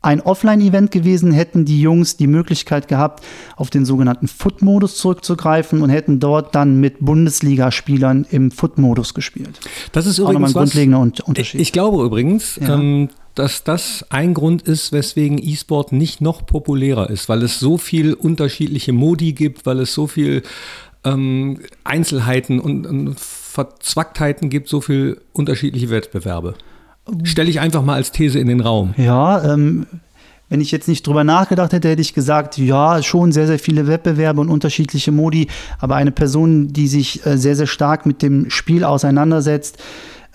[0.06, 3.24] ein Offline-Event gewesen, hätten die Jungs die Möglichkeit gehabt,
[3.56, 9.60] auf den sogenannten Foot-Modus zurückzugreifen und hätten dort dann mit Bundesligaspielern im Foot-Modus gespielt.
[9.91, 11.60] Das ist Auch übrigens ein was, grundlegender Un- Unterschied.
[11.62, 12.76] Ich glaube übrigens, Ja.
[12.76, 17.78] ähm, dass das ein Grund ist, weswegen E-Sport nicht noch populärer ist, weil es so
[17.78, 20.41] viel unterschiedliche Modi gibt, weil es so viel
[21.04, 26.56] ähm, Einzelheiten und, und Verzwacktheiten gibt, so viel unterschiedliche Wettbewerbe.
[27.24, 28.94] Stelle ich einfach mal als These in den Raum.
[28.98, 29.86] Ja, ähm,
[30.50, 33.88] wenn ich jetzt nicht drüber nachgedacht hätte, hätte ich gesagt, ja, schon sehr, sehr viele
[33.88, 35.48] Wettbewerbe und unterschiedliche Modi,
[35.80, 39.78] aber eine Person, die sich äh, sehr, sehr stark mit dem Spiel auseinandersetzt,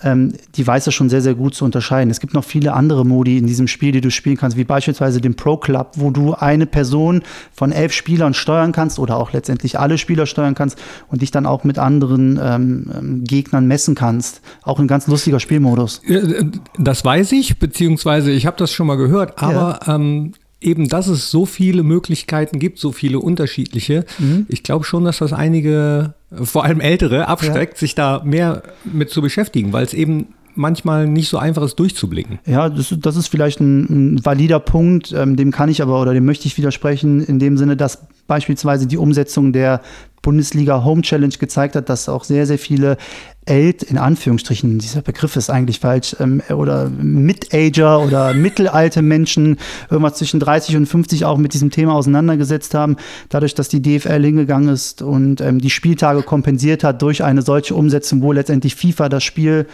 [0.03, 2.09] ähm, die weiß das schon sehr, sehr gut zu unterscheiden.
[2.09, 5.21] Es gibt noch viele andere Modi in diesem Spiel, die du spielen kannst, wie beispielsweise
[5.21, 7.21] den Pro Club, wo du eine Person
[7.53, 10.77] von elf Spielern steuern kannst oder auch letztendlich alle Spieler steuern kannst
[11.09, 14.41] und dich dann auch mit anderen ähm, ähm, Gegnern messen kannst.
[14.63, 16.01] Auch ein ganz lustiger Spielmodus.
[16.05, 16.45] Äh,
[16.77, 21.31] Das weiß ich, beziehungsweise ich habe das schon mal gehört, aber ähm, eben, dass es
[21.31, 24.05] so viele Möglichkeiten gibt, so viele unterschiedliche.
[24.19, 24.45] Mhm.
[24.47, 27.79] Ich glaube schon, dass das einige, vor allem Ältere, absteckt, ja.
[27.79, 32.39] sich da mehr mit zu beschäftigen, weil es eben manchmal nicht so einfach ist, durchzublicken.
[32.45, 36.13] Ja, das, das ist vielleicht ein, ein valider Punkt, ähm, dem kann ich aber oder
[36.13, 39.81] dem möchte ich widersprechen, in dem Sinne, dass beispielsweise die Umsetzung der
[40.21, 42.97] Bundesliga Home Challenge gezeigt hat, dass auch sehr, sehr viele
[43.45, 49.57] Elt, in Anführungsstrichen, dieser Begriff ist eigentlich falsch, ähm, oder Mid-Ager oder mittelalte Menschen,
[49.89, 52.97] irgendwas zwischen 30 und 50 auch mit diesem Thema auseinandergesetzt haben.
[53.29, 57.73] Dadurch, dass die DFL hingegangen ist und ähm, die Spieltage kompensiert hat durch eine solche
[57.73, 59.65] Umsetzung, wo letztendlich FIFA das Spiel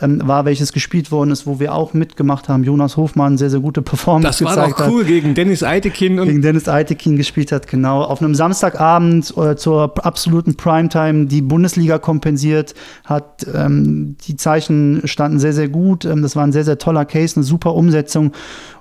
[0.00, 2.64] ähm, war, welches gespielt worden ist, wo wir auch mitgemacht haben.
[2.64, 5.08] Jonas Hofmann sehr, sehr gute Performance Das war doch cool, hat.
[5.08, 6.20] gegen Dennis Eitekin.
[6.20, 8.02] Und gegen Dennis Eitekin gespielt hat, genau.
[8.02, 13.46] Auf einem Samstagabend äh, zur absoluten Primetime die Bundesliga kompensiert hat.
[13.52, 16.04] Ähm, die Zeichen standen sehr, sehr gut.
[16.04, 18.32] Ähm, das war ein sehr, sehr toller Case, eine super Umsetzung.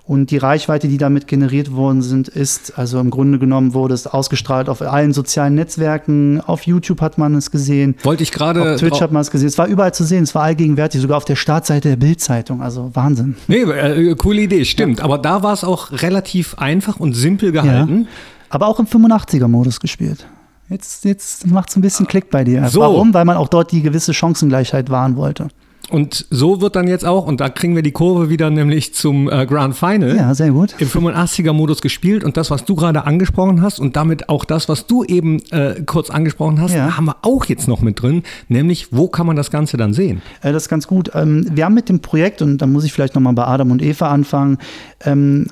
[0.07, 4.07] Und die Reichweite, die damit generiert worden sind, ist, also im Grunde genommen wurde es
[4.07, 6.39] ausgestrahlt auf allen sozialen Netzwerken.
[6.39, 7.95] Auf YouTube hat man es gesehen.
[8.03, 8.75] Wollte ich gerade.
[8.75, 9.49] Auf Twitch hat man es gesehen.
[9.49, 10.23] Es war überall zu sehen.
[10.23, 12.61] Es war allgegenwärtig, sogar auf der Startseite der Bildzeitung.
[12.61, 13.35] Also Wahnsinn.
[13.49, 14.99] Nee, äh, coole Idee, stimmt.
[14.99, 15.03] Ja.
[15.03, 18.03] Aber da war es auch relativ einfach und simpel gehalten.
[18.03, 18.07] Ja.
[18.49, 20.25] Aber auch im 85er-Modus gespielt.
[20.69, 22.69] Jetzt, jetzt macht es ein bisschen Klick bei dir.
[22.69, 22.79] So.
[22.79, 23.13] Warum?
[23.13, 25.49] Weil man auch dort die gewisse Chancengleichheit wahren wollte.
[25.89, 29.29] Und so wird dann jetzt auch, und da kriegen wir die Kurve wieder nämlich zum
[29.29, 30.15] äh, Grand Final.
[30.15, 30.75] Ja, sehr gut.
[30.79, 32.23] Im 85er-Modus gespielt.
[32.23, 35.81] Und das, was du gerade angesprochen hast und damit auch das, was du eben äh,
[35.85, 36.97] kurz angesprochen hast, ja.
[36.97, 38.23] haben wir auch jetzt noch mit drin.
[38.49, 40.21] Nämlich, wo kann man das Ganze dann sehen?
[40.41, 41.11] Äh, das ist ganz gut.
[41.13, 43.81] Ähm, wir haben mit dem Projekt, und da muss ich vielleicht nochmal bei Adam und
[43.81, 44.57] Eva anfangen,
[45.05, 45.47] ähm,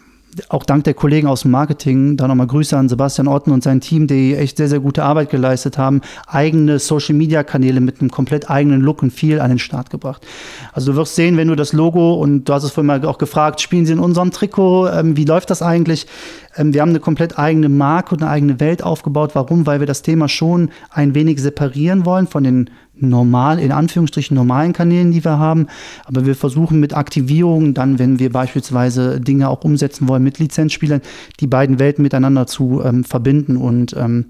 [0.49, 3.81] auch dank der Kollegen aus dem Marketing, da nochmal Grüße an Sebastian Otten und sein
[3.81, 8.81] Team, die echt sehr, sehr gute Arbeit geleistet haben, eigene Social-Media-Kanäle mit einem komplett eigenen
[8.81, 10.25] Look und Feel an den Start gebracht.
[10.73, 13.17] Also du wirst sehen, wenn du das Logo, und du hast es vorhin mal auch
[13.17, 16.07] gefragt, spielen sie in unserem Trikot, ähm, wie läuft das eigentlich?
[16.55, 19.31] Ähm, wir haben eine komplett eigene Marke und eine eigene Welt aufgebaut.
[19.33, 19.65] Warum?
[19.65, 24.73] Weil wir das Thema schon ein wenig separieren wollen von den normal, in Anführungsstrichen normalen
[24.73, 25.67] Kanälen, die wir haben.
[26.05, 31.01] Aber wir versuchen mit Aktivierungen dann, wenn wir beispielsweise Dinge auch umsetzen wollen mit Lizenzspielern,
[31.39, 33.57] die beiden Welten miteinander zu ähm, verbinden.
[33.57, 34.25] Und ähm,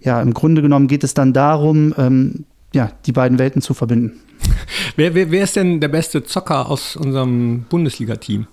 [0.00, 2.44] ja, im Grunde genommen geht es dann darum, ähm,
[2.74, 4.20] ja, die beiden Welten zu verbinden.
[4.96, 8.46] Wer, wer, wer ist denn der beste Zocker aus unserem Bundesliga-Team?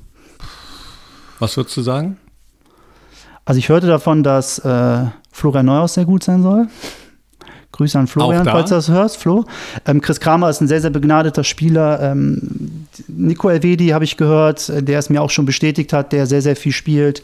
[1.40, 2.18] Was würdest du sagen?
[3.46, 6.68] Also ich hörte davon, dass äh, Florian Neuhaus sehr gut sein soll.
[7.72, 9.46] Grüße an Florian, falls du das hörst, Flo.
[9.86, 12.02] Ähm, Chris Kramer ist ein sehr, sehr begnadeter Spieler.
[12.02, 16.42] Ähm, Nico Elvedi habe ich gehört, der es mir auch schon bestätigt hat, der sehr,
[16.42, 17.24] sehr viel spielt.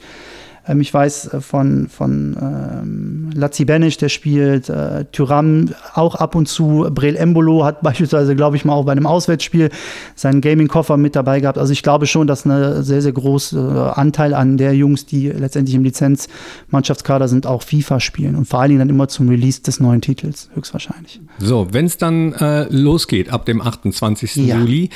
[0.68, 6.36] Ähm, ich weiß äh, von, von ähm, Lazzi Benisch, der spielt, äh, Tyram auch ab
[6.36, 6.88] und zu.
[6.92, 9.70] Brel Embolo hat beispielsweise, glaube ich, mal auch bei einem Auswärtsspiel
[10.16, 11.58] seinen Gaming-Koffer mit dabei gehabt.
[11.58, 15.30] Also ich glaube schon, dass ein sehr, sehr großer äh, Anteil an der Jungs, die
[15.30, 18.36] letztendlich im Lizenzmannschaftskader sind, auch FIFA spielen.
[18.36, 21.22] Und vor allen Dingen dann immer zum Release des neuen Titels, höchstwahrscheinlich.
[21.40, 24.36] So, wenn es dann äh, losgeht ab dem 28.
[24.38, 24.58] Ja.
[24.58, 24.90] Juli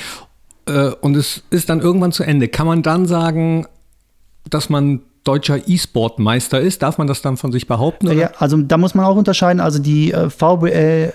[0.66, 3.66] äh, und es ist dann irgendwann zu Ende, kann man dann sagen,
[4.48, 6.82] dass man deutscher E-Sport-Meister ist.
[6.82, 8.08] Darf man das dann von sich behaupten?
[8.08, 8.16] Oder?
[8.16, 9.60] Ja, also da muss man auch unterscheiden.
[9.60, 11.12] Also die äh, VBL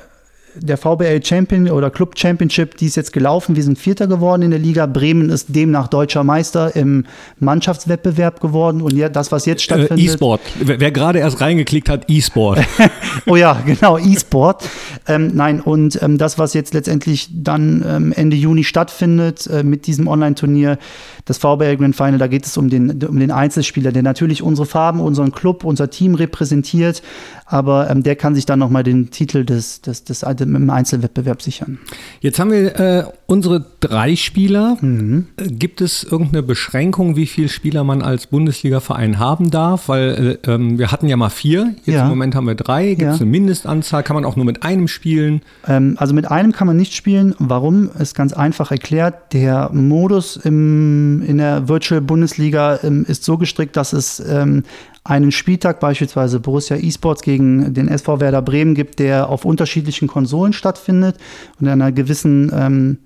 [0.57, 3.55] der VBL Champion oder Club Championship, die ist jetzt gelaufen.
[3.55, 4.85] Wir sind Vierter geworden in der Liga.
[4.85, 7.05] Bremen ist demnach deutscher Meister im
[7.39, 8.81] Mannschaftswettbewerb geworden.
[8.81, 9.99] Und ja, das, was jetzt äh, stattfindet.
[9.99, 10.41] Äh, E-Sport.
[10.59, 12.59] Wer, wer gerade erst reingeklickt hat, E-Sport.
[13.25, 14.67] oh ja, genau, E-Sport.
[15.07, 19.87] Ähm, nein, und ähm, das, was jetzt letztendlich dann ähm, Ende Juni stattfindet äh, mit
[19.87, 20.77] diesem Online-Turnier,
[21.25, 24.65] das VBL Grand Final, da geht es um den, um den Einzelspieler, der natürlich unsere
[24.65, 27.01] Farben, unseren Club, unser Team repräsentiert,
[27.45, 31.79] aber ähm, der kann sich dann nochmal den Titel des, des, des, im Einzelwettbewerb sichern.
[32.19, 34.77] Jetzt haben wir äh, unsere drei Spieler.
[34.81, 35.27] Mhm.
[35.37, 39.87] Äh, gibt es irgendeine Beschränkung, wie viele Spieler man als Bundesliga-Verein haben darf?
[39.87, 42.03] Weil äh, ähm, wir hatten ja mal vier, jetzt ja.
[42.03, 42.89] im Moment haben wir drei.
[42.89, 43.21] Gibt es ja.
[43.21, 44.03] eine Mindestanzahl?
[44.03, 45.41] Kann man auch nur mit einem spielen?
[45.67, 47.33] Ähm, also mit einem kann man nicht spielen.
[47.39, 47.89] Warum?
[47.97, 49.33] Ist ganz einfach erklärt.
[49.33, 54.63] Der Modus im in der Virtual Bundesliga ähm, ist so gestrickt, dass es ähm,
[55.05, 60.51] einen Spieltag beispielsweise Borussia eSports gegen den SV Werder Bremen gibt, der auf unterschiedlichen Konsolen
[60.51, 61.17] stattfindet
[61.59, 62.97] und in einer gewissen ähm,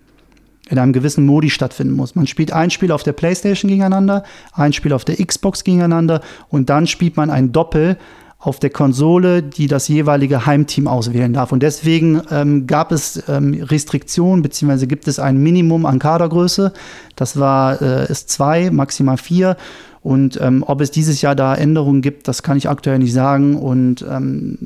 [0.69, 2.15] in einem gewissen Modi stattfinden muss.
[2.15, 6.69] Man spielt ein Spiel auf der PlayStation gegeneinander, ein Spiel auf der Xbox gegeneinander und
[6.69, 7.97] dann spielt man ein Doppel
[8.41, 11.51] auf der Konsole, die das jeweilige Heimteam auswählen darf.
[11.51, 16.71] Und deswegen ähm, gab es ähm, Restriktionen, beziehungsweise gibt es ein Minimum an Kadergröße.
[17.17, 19.57] Das war, äh, ist zwei, maximal vier.
[20.01, 23.57] Und ähm, ob es dieses Jahr da Änderungen gibt, das kann ich aktuell nicht sagen.
[23.57, 24.57] Und ähm,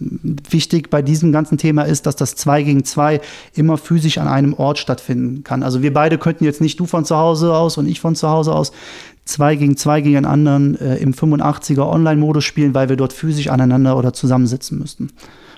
[0.48, 3.20] wichtig bei diesem ganzen Thema ist, dass das 2 gegen 2
[3.56, 5.64] immer physisch an einem Ort stattfinden kann.
[5.64, 8.30] Also wir beide könnten jetzt nicht du von zu Hause aus und ich von zu
[8.30, 8.72] Hause aus
[9.26, 13.48] 2 gegen 2 gegen einen anderen äh, im 85er Online-Modus spielen, weil wir dort physisch
[13.48, 15.10] aneinander oder zusammensitzen müssten.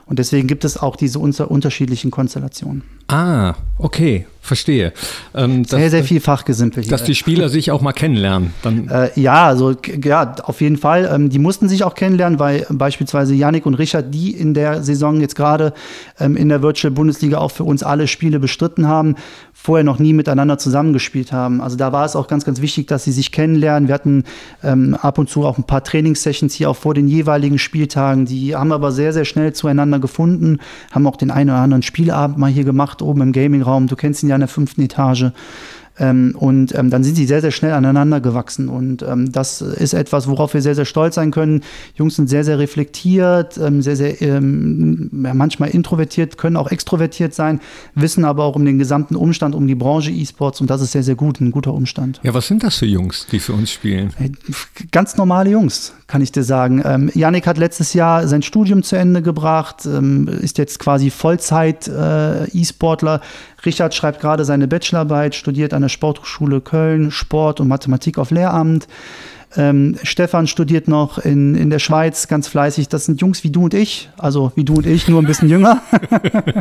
[0.07, 2.83] Und deswegen gibt es auch diese unter unterschiedlichen Konstellationen.
[3.07, 4.93] Ah, okay, verstehe.
[5.33, 6.91] Ähm, sehr, dass, sehr viel Fachgesimpel hier.
[6.91, 8.53] Dass die Spieler sich auch mal kennenlernen.
[8.61, 11.09] Dann äh, ja, also ja, auf jeden Fall.
[11.11, 15.21] Ähm, die mussten sich auch kennenlernen, weil beispielsweise Yannick und Richard, die in der Saison
[15.21, 15.73] jetzt gerade
[16.19, 19.15] ähm, in der Virtual Bundesliga auch für uns alle Spiele bestritten haben,
[19.65, 21.59] vorher noch nie miteinander zusammengespielt haben.
[21.59, 23.87] Also da war es auch ganz, ganz wichtig, dass sie sich kennenlernen.
[23.87, 24.23] Wir hatten
[24.63, 28.25] ähm, ab und zu auch ein paar Trainingssessions hier auch vor den jeweiligen Spieltagen.
[28.25, 30.59] Die haben aber sehr, sehr schnell zueinander gefunden,
[30.91, 33.87] haben auch den einen oder anderen Spielabend mal hier gemacht oben im Gamingraum.
[33.87, 35.31] Du kennst ihn ja in der fünften Etage.
[35.97, 38.69] Ähm, und ähm, dann sind sie sehr, sehr schnell aneinander gewachsen.
[38.69, 41.61] Und ähm, das ist etwas, worauf wir sehr, sehr stolz sein können.
[41.95, 47.61] Jungs sind sehr, sehr reflektiert, ähm, sehr, sehr ähm, manchmal introvertiert, können auch extrovertiert sein,
[47.93, 50.61] wissen aber auch um den gesamten Umstand, um die Branche E-Sports.
[50.61, 52.19] Und das ist sehr, sehr gut, ein guter Umstand.
[52.23, 54.13] Ja, was sind das für Jungs, die für uns spielen?
[54.91, 56.81] Ganz normale Jungs, kann ich dir sagen.
[56.85, 63.15] Ähm, Yannick hat letztes Jahr sein Studium zu Ende gebracht, ähm, ist jetzt quasi Vollzeit-E-Sportler.
[63.15, 63.19] Äh,
[63.65, 68.87] Richard schreibt gerade seine Bachelorarbeit, studiert an der Sporthochschule Köln Sport und Mathematik auf Lehramt.
[69.57, 72.89] Ähm, Stefan studiert noch in, in der Schweiz ganz fleißig.
[72.89, 75.49] Das sind Jungs wie du und ich, also wie du und ich, nur ein bisschen
[75.49, 75.81] jünger.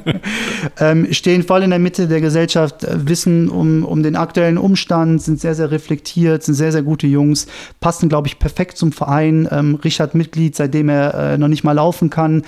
[0.79, 5.23] ähm, stehen voll in der Mitte der Gesellschaft, äh, wissen um, um den aktuellen Umstand,
[5.23, 7.47] sind sehr, sehr reflektiert, sind sehr, sehr gute Jungs,
[7.81, 9.49] passen, glaube ich, perfekt zum Verein.
[9.51, 12.43] Ähm, Richard Mitglied, seitdem er äh, noch nicht mal laufen kann.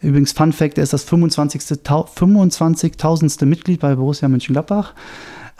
[0.00, 2.06] Übrigens, Fun Fact, er ist das 25.000.
[2.14, 2.92] 25
[3.42, 4.94] Mitglied bei Borussia Mönchengladbach.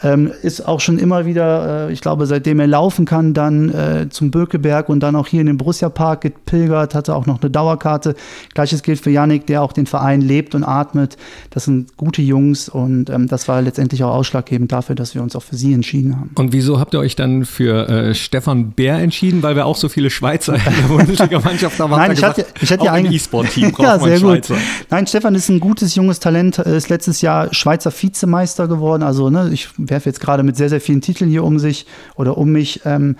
[0.03, 4.09] Ähm, ist auch schon immer wieder, äh, ich glaube, seitdem er laufen kann, dann äh,
[4.09, 7.51] zum Bökeberg und dann auch hier in den Borussia Park gepilgert, hatte auch noch eine
[7.51, 8.15] Dauerkarte.
[8.53, 11.17] Gleiches gilt für Yannick, der auch den Verein lebt und atmet.
[11.51, 15.35] Das sind gute Jungs und ähm, das war letztendlich auch ausschlaggebend dafür, dass wir uns
[15.35, 16.31] auch für sie entschieden haben.
[16.35, 19.43] Und wieso habt ihr euch dann für äh, Stefan Bär entschieden?
[19.43, 21.91] Weil wir auch so viele Schweizer in der Bundesliga-Mannschaft haben.
[21.91, 24.55] Nein, ich hatte, ich hatte ja ein E-Sport-Team ja, sehr Schweizer.
[24.55, 24.63] Gut.
[24.89, 29.03] Nein, Stefan ist ein gutes junges Talent, ist letztes Jahr Schweizer Vizemeister geworden.
[29.03, 32.37] Also ne, ich werfe jetzt gerade mit sehr, sehr vielen Titeln hier um sich oder
[32.37, 32.81] um mich.
[32.85, 33.17] Ähm,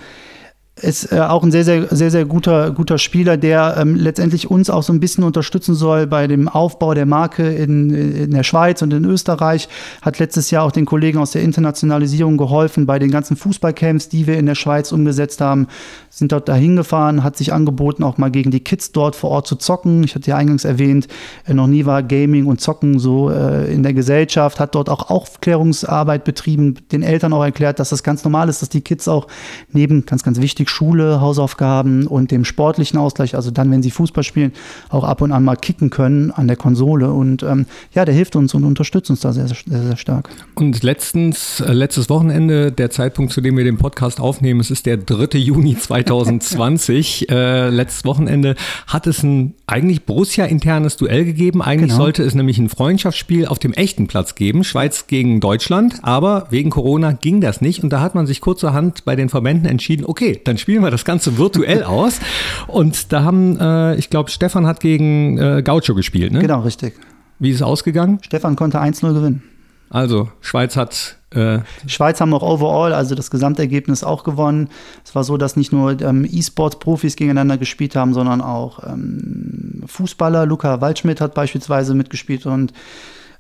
[0.80, 4.70] ist äh, auch ein sehr, sehr, sehr, sehr guter, guter Spieler, der ähm, letztendlich uns
[4.70, 8.82] auch so ein bisschen unterstützen soll bei dem Aufbau der Marke in, in der Schweiz
[8.82, 9.68] und in Österreich.
[10.02, 14.28] Hat letztes Jahr auch den Kollegen aus der Internationalisierung geholfen bei den ganzen Fußballcamps, die
[14.28, 15.68] wir in der Schweiz umgesetzt haben.
[16.10, 19.48] Sind dort dahin gefahren, hat sich angeboten, auch mal gegen die Kids dort vor Ort
[19.48, 20.04] zu zocken.
[20.04, 21.08] Ich hatte ja eingangs erwähnt,
[21.46, 25.10] äh, noch nie war Gaming und Zocken so äh, in der Gesellschaft, hat dort auch
[25.10, 29.28] Aufklärungsarbeit betrieben, den Eltern auch erklärt, dass das ganz normal ist, dass die Kids auch
[29.74, 34.24] neben, ganz, ganz wichtig, Schule, Hausaufgaben und dem sportlichen Ausgleich, also dann, wenn sie Fußball
[34.24, 34.54] spielen,
[34.90, 37.12] auch ab und an mal kicken können an der Konsole.
[37.12, 40.30] Und ähm, ja, der hilft uns und unterstützt uns da sehr, sehr, sehr stark.
[40.56, 44.86] Und letztens, äh, letztes Wochenende, der Zeitpunkt, zu dem wir den Podcast aufnehmen, es ist
[44.86, 45.38] der 3.
[45.38, 47.30] Juni 2020.
[47.30, 48.56] äh, letztes Wochenende
[48.88, 51.62] hat es ein eigentlich Borussia-internes Duell gegeben.
[51.62, 52.04] Eigentlich genau.
[52.04, 56.00] sollte es nämlich ein Freundschaftsspiel auf dem echten Platz geben, Schweiz gegen Deutschland.
[56.02, 57.84] Aber wegen Corona ging das nicht.
[57.84, 61.06] Und da hat man sich kurzerhand bei den Verbänden entschieden, okay, dann spielen wir das
[61.06, 62.20] Ganze virtuell aus.
[62.68, 66.40] Und da haben, äh, ich glaube, Stefan hat gegen äh, Gaucho gespielt, ne?
[66.40, 66.94] Genau, richtig.
[67.40, 68.20] Wie ist es ausgegangen?
[68.22, 69.44] Stefan konnte 1-0 gewinnen.
[69.90, 71.18] Also, Schweiz hat.
[71.32, 74.70] Äh Schweiz haben auch overall, also das Gesamtergebnis auch gewonnen.
[75.06, 80.46] Es war so, dass nicht nur ähm, E-Sports-Profis gegeneinander gespielt haben, sondern auch ähm, Fußballer.
[80.46, 82.74] Luca Waldschmidt hat beispielsweise mitgespielt und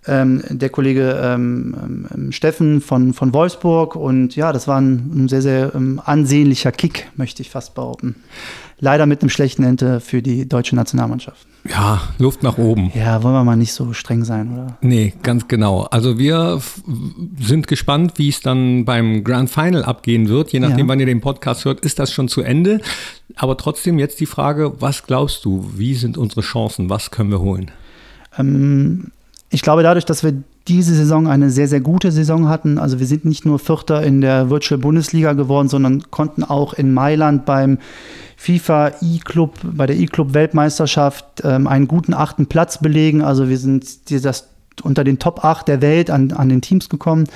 [0.07, 3.95] ähm, der Kollege ähm, ähm, Steffen von, von Wolfsburg.
[3.95, 8.15] Und ja, das war ein, ein sehr, sehr ähm, ansehnlicher Kick, möchte ich fast behaupten.
[8.83, 11.45] Leider mit einem schlechten Ende für die deutsche Nationalmannschaft.
[11.69, 12.91] Ja, Luft nach oben.
[12.95, 14.77] Ja, wollen wir mal nicht so streng sein, oder?
[14.81, 15.83] Nee, ganz genau.
[15.83, 16.59] Also wir
[17.39, 20.51] sind gespannt, wie es dann beim Grand Final abgehen wird.
[20.51, 20.87] Je nachdem, ja.
[20.87, 22.81] wann ihr den Podcast hört, ist das schon zu Ende.
[23.35, 27.39] Aber trotzdem jetzt die Frage, was glaubst du, wie sind unsere Chancen, was können wir
[27.39, 27.69] holen?
[28.37, 29.11] Ähm,
[29.51, 30.33] ich glaube, dadurch, dass wir
[30.67, 34.21] diese Saison eine sehr, sehr gute Saison hatten, also wir sind nicht nur Vierter in
[34.21, 37.77] der Virtual Bundesliga geworden, sondern konnten auch in Mailand beim
[38.41, 43.21] FIFA E-Club, bei der E-Club Weltmeisterschaft ähm, einen guten achten Platz belegen.
[43.21, 44.47] Also wir sind das
[44.83, 47.27] unter den Top 8 der Welt an, an den Teams gekommen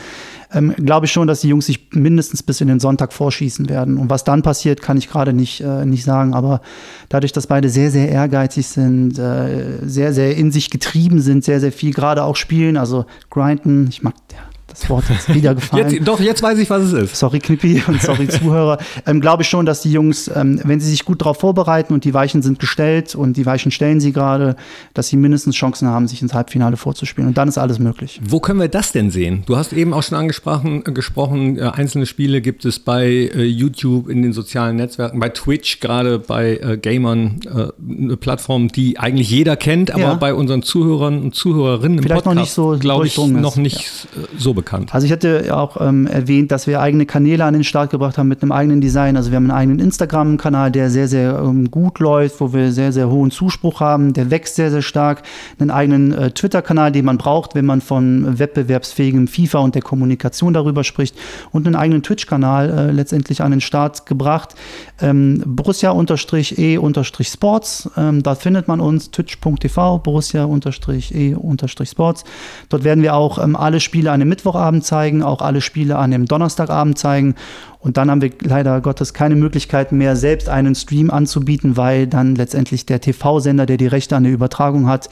[0.56, 3.98] ähm, glaube ich schon, dass die Jungs sich mindestens bis in den Sonntag vorschießen werden.
[3.98, 6.34] Und was dann passiert, kann ich gerade nicht, äh, nicht sagen.
[6.34, 6.62] Aber
[7.10, 11.60] dadurch, dass beide sehr, sehr ehrgeizig sind, äh, sehr, sehr in sich getrieben sind, sehr,
[11.60, 14.40] sehr viel gerade auch spielen, also grinden, ich mag, ja,
[14.80, 15.90] das Wort jetzt wieder gefallen.
[15.90, 17.16] Jetzt, doch, jetzt weiß ich, was es ist.
[17.16, 18.78] Sorry, Knippi und sorry, Zuhörer.
[19.06, 22.04] Ähm, Glaube ich schon, dass die Jungs, ähm, wenn sie sich gut darauf vorbereiten und
[22.04, 24.56] die Weichen sind gestellt und die Weichen stellen sie gerade,
[24.94, 27.28] dass sie mindestens Chancen haben, sich ins Halbfinale vorzuspielen.
[27.30, 28.20] Und dann ist alles möglich.
[28.28, 29.44] Wo können wir das denn sehen?
[29.46, 33.44] Du hast eben auch schon angesprochen, äh, gesprochen, äh, einzelne Spiele gibt es bei äh,
[33.44, 37.68] YouTube, in den sozialen Netzwerken, bei Twitch, gerade bei äh, Gamern, äh,
[38.04, 40.14] eine Plattform, die eigentlich jeder kennt, aber Ja.
[40.16, 44.54] bei unseren Zuhörern und Zuhörerinnen Vielleicht noch nicht so glaube ich, noch nicht äh, so
[44.54, 44.65] bekannt.
[44.92, 48.28] Also ich hatte auch ähm, erwähnt, dass wir eigene Kanäle an den Start gebracht haben
[48.28, 49.18] mit einem eigenen Design.
[49.18, 52.92] Also wir haben einen eigenen Instagram-Kanal, der sehr, sehr ähm, gut läuft, wo wir sehr,
[52.92, 54.14] sehr hohen Zuspruch haben.
[54.14, 55.24] Der wächst sehr, sehr stark.
[55.60, 60.54] Einen eigenen äh, Twitter-Kanal, den man braucht, wenn man von wettbewerbsfähigem FIFA und der Kommunikation
[60.54, 61.16] darüber spricht.
[61.52, 64.56] Und einen eigenen Twitch-Kanal äh, letztendlich an den Start gebracht.
[65.02, 67.90] Ähm, Borussia-E-Sports.
[67.98, 72.24] Ähm, da findet man uns twitch.tv, Borussia-E-Sports.
[72.70, 76.12] Dort werden wir auch ähm, alle Spiele an dem Mittwochabend zeigen, auch alle Spiele an
[76.12, 77.36] dem Donnerstagabend zeigen.
[77.80, 82.36] Und dann haben wir leider Gottes keine Möglichkeit mehr, selbst einen Stream anzubieten, weil dann
[82.36, 85.10] letztendlich der TV-Sender, der die Rechte an der Übertragung hat,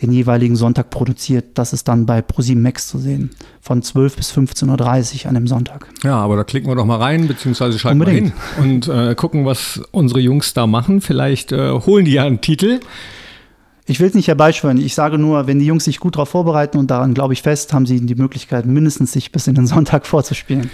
[0.00, 1.44] den jeweiligen Sonntag produziert.
[1.54, 3.30] Das ist dann bei ProSieben Max zu sehen.
[3.60, 5.86] Von 12 bis 15.30 Uhr an dem Sonntag.
[6.02, 9.44] Ja, aber da klicken wir doch mal rein, beziehungsweise schalten wir hin und äh, gucken,
[9.44, 11.00] was unsere Jungs da machen.
[11.00, 12.80] Vielleicht äh, holen die ja einen Titel.
[13.86, 14.78] Ich will es nicht herbeischwören.
[14.78, 17.74] Ich sage nur, wenn die Jungs sich gut darauf vorbereiten und daran glaube ich fest,
[17.74, 20.70] haben sie die Möglichkeit, mindestens sich bis in den Sonntag vorzuspielen.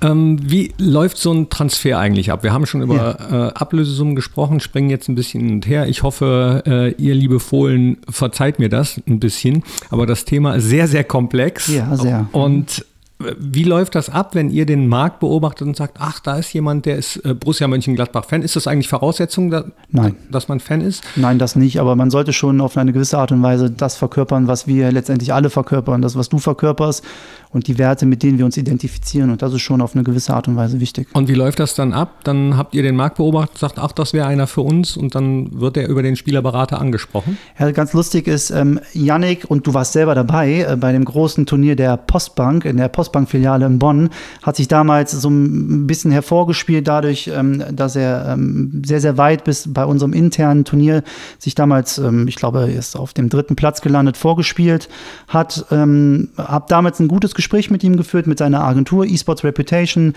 [0.00, 2.42] Ähm, wie läuft so ein Transfer eigentlich ab?
[2.42, 5.86] Wir haben schon über äh, Ablösesummen gesprochen, springen jetzt ein bisschen hin und her.
[5.86, 9.62] Ich hoffe, äh, ihr liebe Fohlen verzeiht mir das ein bisschen.
[9.90, 11.66] Aber das Thema ist sehr, sehr komplex.
[11.68, 12.26] Ja, sehr.
[12.32, 12.86] Und
[13.18, 16.84] wie läuft das ab, wenn ihr den Markt beobachtet und sagt, ach, da ist jemand,
[16.84, 18.42] der ist äh, Borussia Mönchengladbach-Fan?
[18.42, 20.16] Ist das eigentlich Voraussetzung, da, Nein.
[20.30, 21.04] dass man Fan ist?
[21.14, 24.48] Nein, das nicht, aber man sollte schon auf eine gewisse Art und Weise das verkörpern,
[24.48, 27.04] was wir letztendlich alle verkörpern, das, was du verkörperst
[27.54, 29.30] und die Werte, mit denen wir uns identifizieren.
[29.30, 31.08] Und das ist schon auf eine gewisse Art und Weise wichtig.
[31.14, 32.24] Und wie läuft das dann ab?
[32.24, 35.60] Dann habt ihr den Markt beobachtet, sagt, ach, das wäre einer für uns und dann
[35.60, 37.38] wird er über den Spielerberater angesprochen.
[37.58, 41.46] Ja, ganz lustig ist, ähm, Yannick, und du warst selber dabei, äh, bei dem großen
[41.46, 44.10] Turnier der Postbank, in der Postbank-Filiale in Bonn,
[44.42, 49.44] hat sich damals so ein bisschen hervorgespielt dadurch, ähm, dass er ähm, sehr, sehr weit
[49.44, 51.04] bis bei unserem internen Turnier
[51.38, 54.88] sich damals, ähm, ich glaube, er ist auf dem dritten Platz gelandet, vorgespielt
[55.28, 55.66] hat.
[55.70, 60.14] Ähm, hab damals ein gutes Gespräch mit ihm geführt, mit seiner Agentur eSports Reputation.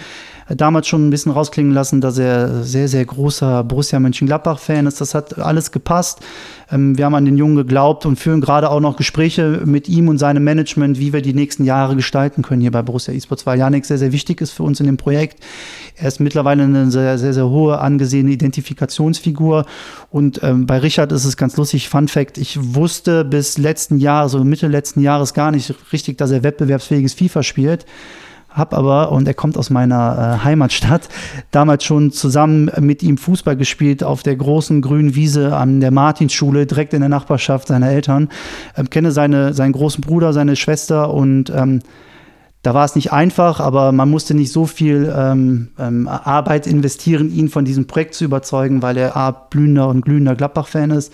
[0.48, 5.02] Äh, Damals schon ein bisschen rausklingen lassen, dass er sehr, sehr großer Borussia Mönchengladbach-Fan ist.
[5.02, 6.20] Das hat alles gepasst.
[6.72, 10.08] Ähm, wir haben an den Jungen geglaubt und führen gerade auch noch Gespräche mit ihm
[10.08, 13.58] und seinem Management, wie wir die nächsten Jahre gestalten können hier bei Borussia eSports, weil
[13.58, 15.44] Janik sehr, sehr wichtig ist für uns in dem Projekt.
[15.96, 19.66] Er ist mittlerweile eine sehr, sehr, sehr hohe angesehene Identifikationsfigur.
[20.12, 24.30] Und ähm, bei Richard ist es ganz lustig, Fun Fact, ich wusste bis letzten Jahr,
[24.30, 27.86] so Mitte letzten Jahres gar nicht richtig, dass er wettbewerbsfähiges FIFA spielt
[28.58, 31.08] hab aber, und er kommt aus meiner äh, Heimatstadt,
[31.52, 36.66] damals schon zusammen mit ihm Fußball gespielt auf der großen grünen Wiese an der Martinsschule,
[36.66, 38.30] direkt in der Nachbarschaft seiner Eltern.
[38.76, 41.82] Ähm, kenne seine, seinen großen Bruder, seine Schwester und ähm,
[42.64, 47.32] da war es nicht einfach, aber man musste nicht so viel ähm, ähm, Arbeit investieren,
[47.32, 51.14] ihn von diesem Projekt zu überzeugen, weil er A, blühender und glühender Gladbach-Fan ist.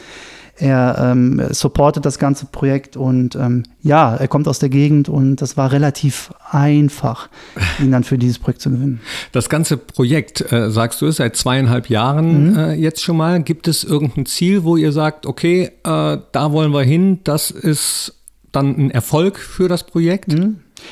[0.56, 5.38] Er ähm, supportet das ganze Projekt und ähm, ja, er kommt aus der Gegend und
[5.38, 7.28] das war relativ einfach,
[7.80, 9.02] ihn dann für dieses Projekt zu gewinnen.
[9.32, 12.58] Das ganze Projekt, äh, sagst du, ist seit zweieinhalb Jahren Mhm.
[12.58, 13.42] äh, jetzt schon mal.
[13.42, 18.14] Gibt es irgendein Ziel, wo ihr sagt, okay, äh, da wollen wir hin, das ist
[18.52, 20.36] dann ein Erfolg für das Projekt?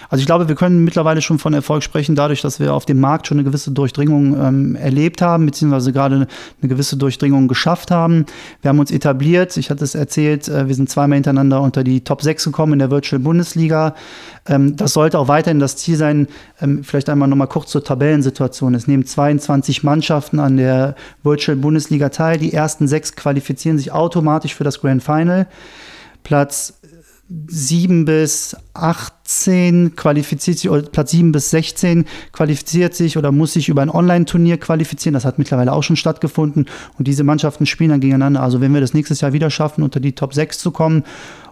[0.09, 2.99] Also ich glaube, wir können mittlerweile schon von Erfolg sprechen, dadurch, dass wir auf dem
[2.99, 6.27] Markt schon eine gewisse Durchdringung ähm, erlebt haben, beziehungsweise gerade
[6.61, 8.25] eine gewisse Durchdringung geschafft haben.
[8.61, 12.01] Wir haben uns etabliert, ich hatte es erzählt, äh, wir sind zweimal hintereinander unter die
[12.01, 13.95] Top 6 gekommen in der Virtual Bundesliga.
[14.47, 16.27] Ähm, das sollte auch weiterhin das Ziel sein.
[16.61, 18.73] Ähm, vielleicht einmal nochmal kurz zur Tabellensituation.
[18.73, 22.37] Es nehmen 22 Mannschaften an der Virtual Bundesliga teil.
[22.37, 25.47] Die ersten sechs qualifizieren sich automatisch für das Grand Final.
[26.23, 26.73] Platz
[27.47, 33.69] 7 bis 18 qualifiziert sich, oder Platz 7 bis 16 qualifiziert sich oder muss sich
[33.69, 35.13] über ein Online-Turnier qualifizieren.
[35.13, 36.65] Das hat mittlerweile auch schon stattgefunden.
[36.97, 38.41] Und diese Mannschaften spielen dann gegeneinander.
[38.41, 41.03] Also wenn wir das nächstes Jahr wieder schaffen, unter die Top 6 zu kommen,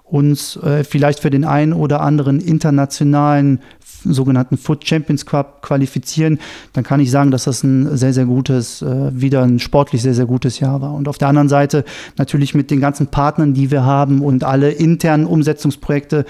[0.04, 3.62] uns äh, vielleicht für den einen oder anderen internationalen
[4.04, 6.40] sogenannten Foot Champions Cup qualifizieren,
[6.74, 10.14] dann kann ich sagen, dass das ein sehr, sehr gutes, äh, wieder ein sportlich sehr,
[10.14, 10.94] sehr gutes Jahr war.
[10.94, 11.84] Und auf der anderen Seite
[12.18, 16.26] natürlich mit den ganzen Partnern, die wir haben und alle internen Umsetzungsprojekte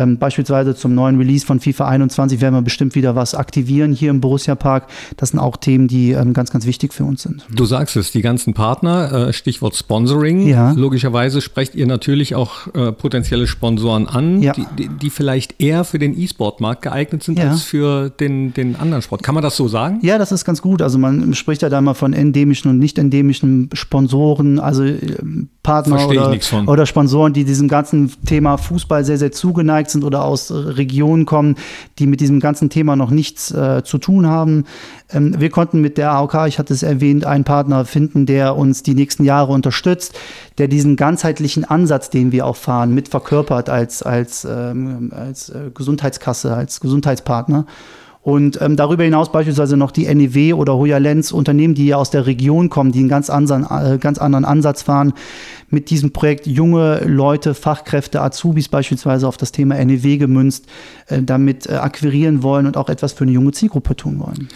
[0.00, 4.10] Ähm, beispielsweise zum neuen Release von FIFA 21 werden wir bestimmt wieder was aktivieren hier
[4.10, 4.86] im Borussia Park.
[5.16, 7.46] Das sind auch Themen, die ähm, ganz, ganz wichtig für uns sind.
[7.54, 10.46] Du sagst es, die ganzen Partner, äh, Stichwort Sponsoring.
[10.46, 10.72] Ja.
[10.72, 14.52] Logischerweise sprecht ihr natürlich auch äh, potenzielle Sponsoren an, ja.
[14.52, 17.50] die, die, vielleicht eher für den E-Sport-Markt geeignet sind ja.
[17.50, 19.22] als für den, den anderen Sport.
[19.22, 19.98] Kann man das so sagen?
[20.02, 20.80] Ja, das ist ganz gut.
[20.80, 24.98] Also man spricht ja da mal von endemischen und nicht endemischen Sponsoren, also äh,
[25.62, 26.34] Partner oder,
[26.66, 31.56] oder, Sponsoren, die diesem ganzen Thema Fußball sehr, sehr zugeneigt sind oder aus Regionen kommen,
[31.98, 34.64] die mit diesem ganzen Thema noch nichts äh, zu tun haben.
[35.12, 38.82] Ähm, wir konnten mit der AOK, ich hatte es erwähnt, einen Partner finden, der uns
[38.82, 40.18] die nächsten Jahre unterstützt,
[40.56, 45.70] der diesen ganzheitlichen Ansatz, den wir auch fahren, mit verkörpert als, als, ähm, als äh,
[45.74, 47.66] Gesundheitskasse, als Gesundheitspartner.
[48.22, 52.10] Und ähm, darüber hinaus beispielsweise noch die NEW oder Hoya Lenz, Unternehmen, die ja aus
[52.10, 55.14] der Region kommen, die einen ganz anderen, äh, ganz anderen Ansatz fahren,
[55.70, 60.66] mit diesem Projekt junge Leute, Fachkräfte, Azubis beispielsweise auf das Thema NEW gemünzt,
[61.06, 64.48] äh, damit äh, akquirieren wollen und auch etwas für eine junge Zielgruppe tun wollen.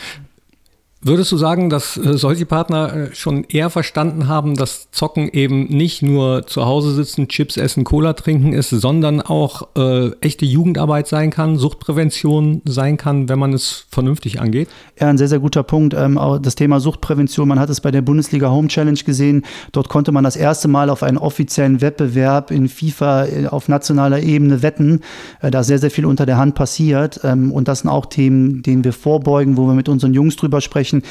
[1.07, 5.67] Würdest du sagen, dass äh, solche Partner äh, schon eher verstanden haben, dass Zocken eben
[5.67, 11.07] nicht nur zu Hause sitzen, Chips essen, Cola trinken ist, sondern auch äh, echte Jugendarbeit
[11.07, 14.71] sein kann, Suchtprävention sein kann, wenn man es vernünftig angeht?
[14.99, 15.93] Ja, ein sehr, sehr guter Punkt.
[15.93, 19.45] Ähm, das Thema Suchtprävention, man hat es bei der Bundesliga Home Challenge gesehen.
[19.73, 24.23] Dort konnte man das erste Mal auf einen offiziellen Wettbewerb in FIFA äh, auf nationaler
[24.23, 25.03] Ebene wetten.
[25.43, 27.21] Äh, da sehr, sehr viel unter der Hand passiert.
[27.25, 30.63] Ähm, und das sind auch Themen, denen wir vorbeugen, wo wir mit unseren Jungs drüber
[30.63, 31.03] sprechen Anführungsstrichen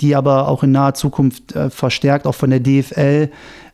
[0.00, 3.30] die aber auch in naher Zukunft äh, verstärkt auch von der DFL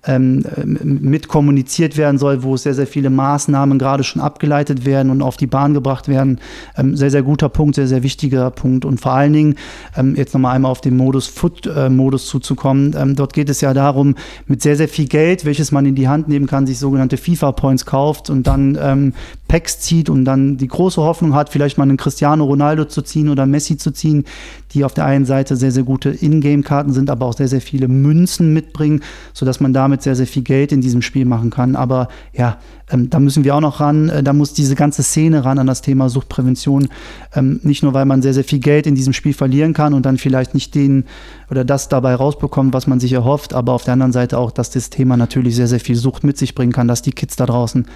[0.06, 0.44] ähm,
[0.82, 5.36] mit kommuniziert werden soll, wo sehr, sehr viele Maßnahmen gerade schon abgeleitet werden und auf
[5.36, 6.38] die Bahn gebracht werden.
[6.76, 8.84] Ähm, sehr, sehr guter Punkt, sehr, sehr wichtiger Punkt.
[8.84, 9.54] Und vor allen Dingen,
[9.96, 13.74] ähm, jetzt nochmal einmal auf den Modus Foot-Modus äh, zuzukommen, ähm, dort geht es ja
[13.74, 14.14] darum,
[14.46, 17.84] mit sehr, sehr viel Geld, welches man in die Hand nehmen kann, sich sogenannte FIFA-Points
[17.84, 19.12] kauft und dann ähm,
[19.48, 23.28] Packs zieht und dann die große Hoffnung hat, vielleicht mal einen Cristiano Ronaldo zu ziehen
[23.28, 24.24] oder Messi zu ziehen,
[24.72, 27.88] die auf der einen Seite sehr, sehr gute Ingame-Karten sind, aber auch sehr, sehr viele
[27.88, 29.02] Münzen mitbringen,
[29.32, 31.76] sodass man damit sehr, sehr viel Geld in diesem Spiel machen kann.
[31.76, 32.58] Aber ja,
[32.90, 34.08] ähm, da müssen wir auch noch ran.
[34.08, 36.88] Äh, da muss diese ganze Szene ran an das Thema Suchtprävention.
[37.34, 40.06] Ähm, nicht nur, weil man sehr, sehr viel Geld in diesem Spiel verlieren kann und
[40.06, 41.04] dann vielleicht nicht den
[41.50, 44.70] oder das dabei rausbekommt, was man sich erhofft, aber auf der anderen Seite auch, dass
[44.70, 47.46] das Thema natürlich sehr, sehr viel Sucht mit sich bringen kann, dass die Kids da
[47.46, 47.86] draußen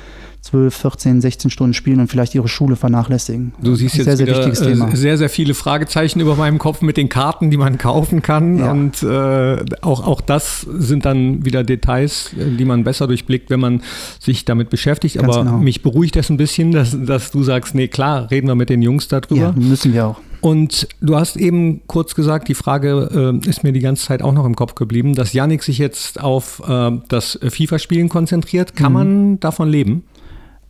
[0.43, 3.53] 12, 14, 16 Stunden spielen und vielleicht ihre Schule vernachlässigen.
[3.61, 4.89] Du siehst jetzt sehr, sehr, wichtiges Thema.
[4.89, 8.59] Äh, sehr, sehr viele Fragezeichen über meinem Kopf mit den Karten, die man kaufen kann.
[8.59, 8.71] Ja.
[8.71, 13.83] Und äh, auch, auch das sind dann wieder Details, die man besser durchblickt, wenn man
[14.19, 14.80] sich damit beschäftigt.
[15.15, 15.59] Ganz Aber genau.
[15.59, 18.83] mich beruhigt das ein bisschen, dass, dass du sagst, nee, klar, reden wir mit den
[18.83, 19.37] Jungs darüber.
[19.37, 20.21] Ja, müssen wir auch.
[20.41, 24.33] Und du hast eben kurz gesagt, die Frage äh, ist mir die ganze Zeit auch
[24.33, 28.75] noch im Kopf geblieben, dass Yannick sich jetzt auf äh, das FIFA-Spielen konzentriert.
[28.75, 28.99] Kann mhm.
[28.99, 30.05] man davon leben?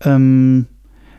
[0.01, 0.67] Ähm,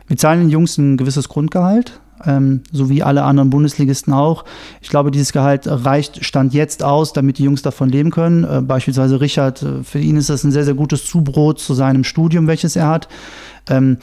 [0.06, 4.44] wir zahlen den Jungs ein gewisses Grundgehalt, ähm, so wie alle anderen Bundesligisten auch.
[4.80, 8.44] Ich glaube, dieses Gehalt reicht Stand jetzt aus, damit die Jungs davon leben können.
[8.44, 12.04] Äh, beispielsweise Richard, äh, für ihn ist das ein sehr, sehr gutes Zubrot zu seinem
[12.04, 13.08] Studium, welches er hat.
[13.68, 13.98] Ähm,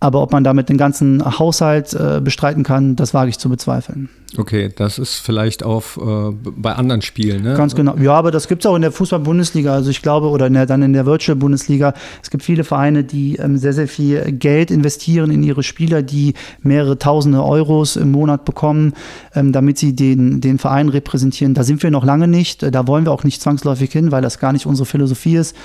[0.00, 4.08] aber ob man damit den ganzen Haushalt äh, bestreiten kann, das wage ich zu bezweifeln.
[4.36, 7.54] Okay, das ist vielleicht auch äh, bei anderen Spielen, ne?
[7.54, 7.96] Ganz genau.
[7.96, 9.72] Ja, aber das gibt es auch in der Fußball-Bundesliga.
[9.72, 11.94] Also ich glaube, oder in der, dann in der Virtual-Bundesliga.
[12.22, 16.34] Es gibt viele Vereine, die ähm, sehr, sehr viel Geld investieren in ihre Spieler, die
[16.62, 18.92] mehrere tausende Euros im Monat bekommen,
[19.34, 21.54] ähm, damit sie den, den Verein repräsentieren.
[21.54, 22.62] Da sind wir noch lange nicht.
[22.62, 25.56] Da wollen wir auch nicht zwangsläufig hin, weil das gar nicht unsere Philosophie ist.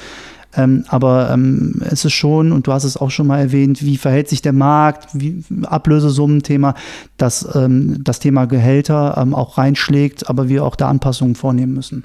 [0.56, 3.98] Ähm, aber ähm, es ist schon, und du hast es auch schon mal erwähnt, wie
[3.98, 6.76] verhält sich der Markt, wie Ablösesummen-Thema,
[7.18, 12.04] dass ähm, das Thema Gehälter ähm, auch reinschlägt, aber wir auch da Anpassungen vornehmen müssen.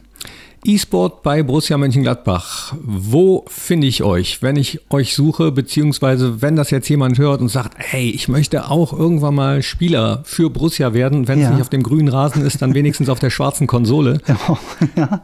[0.65, 2.75] E-Sport bei Borussia Mönchengladbach.
[2.83, 7.49] Wo finde ich euch, wenn ich euch suche, beziehungsweise wenn das jetzt jemand hört und
[7.49, 11.47] sagt, hey, ich möchte auch irgendwann mal Spieler für Borussia werden, wenn ja.
[11.47, 14.21] es nicht auf dem grünen Rasen ist, dann wenigstens auf der schwarzen Konsole.
[14.29, 14.59] Ja.
[14.97, 15.23] ja.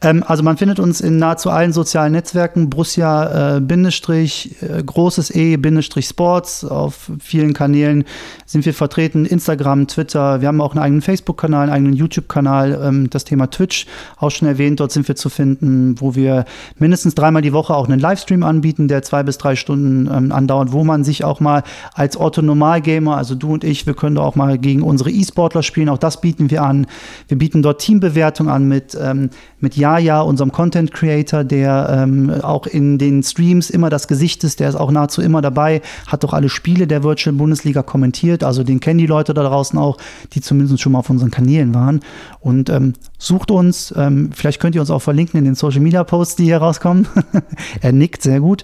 [0.00, 5.34] Ähm, also man findet uns in nahezu allen sozialen Netzwerken, Brussia, äh, Bindestrich, äh, großes
[5.34, 6.64] E, Bindestrich Sports.
[6.64, 8.04] Auf vielen Kanälen
[8.44, 9.24] sind wir vertreten.
[9.24, 10.40] Instagram, Twitter.
[10.40, 12.80] Wir haben auch einen eigenen Facebook-Kanal, einen eigenen YouTube-Kanal.
[12.82, 14.80] Ähm, das Thema Twitch auch schon erwähnt.
[14.80, 16.44] Dort sind wir zu finden, wo wir
[16.78, 20.72] mindestens dreimal die Woche auch einen Livestream anbieten, der zwei bis drei Stunden ähm, andauert,
[20.72, 21.62] wo man sich auch mal
[21.94, 25.88] als Otto-Normal-Gamer, also du und ich, wir können da auch mal gegen unsere E-Sportler spielen.
[25.88, 26.86] Auch das bieten wir an.
[27.28, 29.30] Wir bieten dort Teambewertung an mit, ähm,
[29.66, 34.60] mit Jaja, unserem Content Creator, der ähm, auch in den Streams immer das Gesicht ist,
[34.60, 38.62] der ist auch nahezu immer dabei, hat doch alle Spiele der Virtual Bundesliga kommentiert, also
[38.62, 39.98] den kennen die Leute da draußen auch,
[40.34, 41.98] die zumindest schon mal auf unseren Kanälen waren.
[42.38, 46.04] Und ähm, sucht uns, ähm, vielleicht könnt ihr uns auch verlinken in den Social Media
[46.04, 47.08] Posts, die hier rauskommen.
[47.80, 48.62] er nickt sehr gut,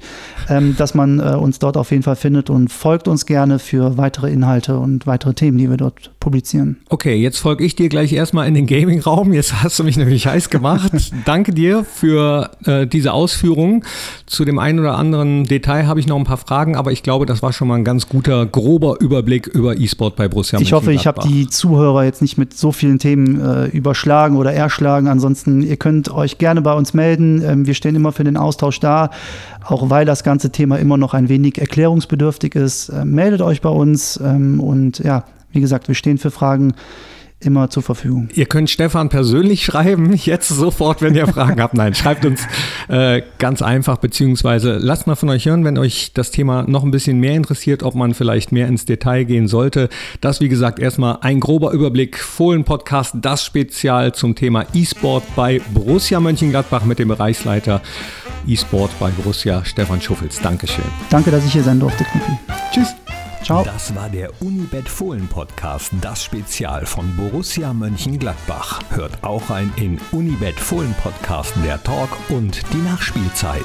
[0.48, 3.96] ähm, dass man äh, uns dort auf jeden Fall findet und folgt uns gerne für
[3.96, 6.76] weitere Inhalte und weitere Themen, die wir dort publizieren.
[6.90, 9.32] Okay, jetzt folge ich dir gleich erstmal in den Gaming-Raum.
[9.32, 10.91] Jetzt hast du mich nämlich heiß gemacht.
[11.24, 13.84] Danke dir für äh, diese Ausführungen.
[14.26, 17.26] Zu dem einen oder anderen Detail habe ich noch ein paar Fragen, aber ich glaube,
[17.26, 20.92] das war schon mal ein ganz guter, grober Überblick über E-Sport bei Borussia Ich hoffe,
[20.92, 25.08] ich habe die Zuhörer jetzt nicht mit so vielen Themen äh, überschlagen oder erschlagen.
[25.08, 27.42] Ansonsten, ihr könnt euch gerne bei uns melden.
[27.44, 29.10] Ähm, wir stehen immer für den Austausch da,
[29.64, 32.90] auch weil das ganze Thema immer noch ein wenig erklärungsbedürftig ist.
[32.90, 36.74] Äh, meldet euch bei uns ähm, und ja, wie gesagt, wir stehen für Fragen
[37.44, 38.28] immer zur Verfügung.
[38.34, 41.74] Ihr könnt Stefan persönlich schreiben, jetzt sofort, wenn ihr Fragen habt.
[41.74, 42.42] Nein, schreibt uns
[42.88, 46.90] äh, ganz einfach, beziehungsweise lasst mal von euch hören, wenn euch das Thema noch ein
[46.90, 49.88] bisschen mehr interessiert, ob man vielleicht mehr ins Detail gehen sollte.
[50.20, 52.18] Das, wie gesagt, erstmal ein grober Überblick.
[52.18, 57.82] Fohlen-Podcast, das Spezial zum Thema E-Sport bei Borussia Mönchengladbach mit dem Bereichsleiter
[58.46, 60.40] E-Sport bei Borussia, Stefan Schuffels.
[60.40, 60.84] Dankeschön.
[61.10, 62.32] Danke, dass ich hier sein durfte, Knippi.
[62.72, 63.21] Tschüss.
[63.42, 63.64] Ciao.
[63.64, 68.80] Das war der Unibet Fohlen Podcast, das Spezial von Borussia Mönchengladbach.
[68.90, 73.64] Hört auch rein in Unibet Fohlen Podcast der Talk und die Nachspielzeit.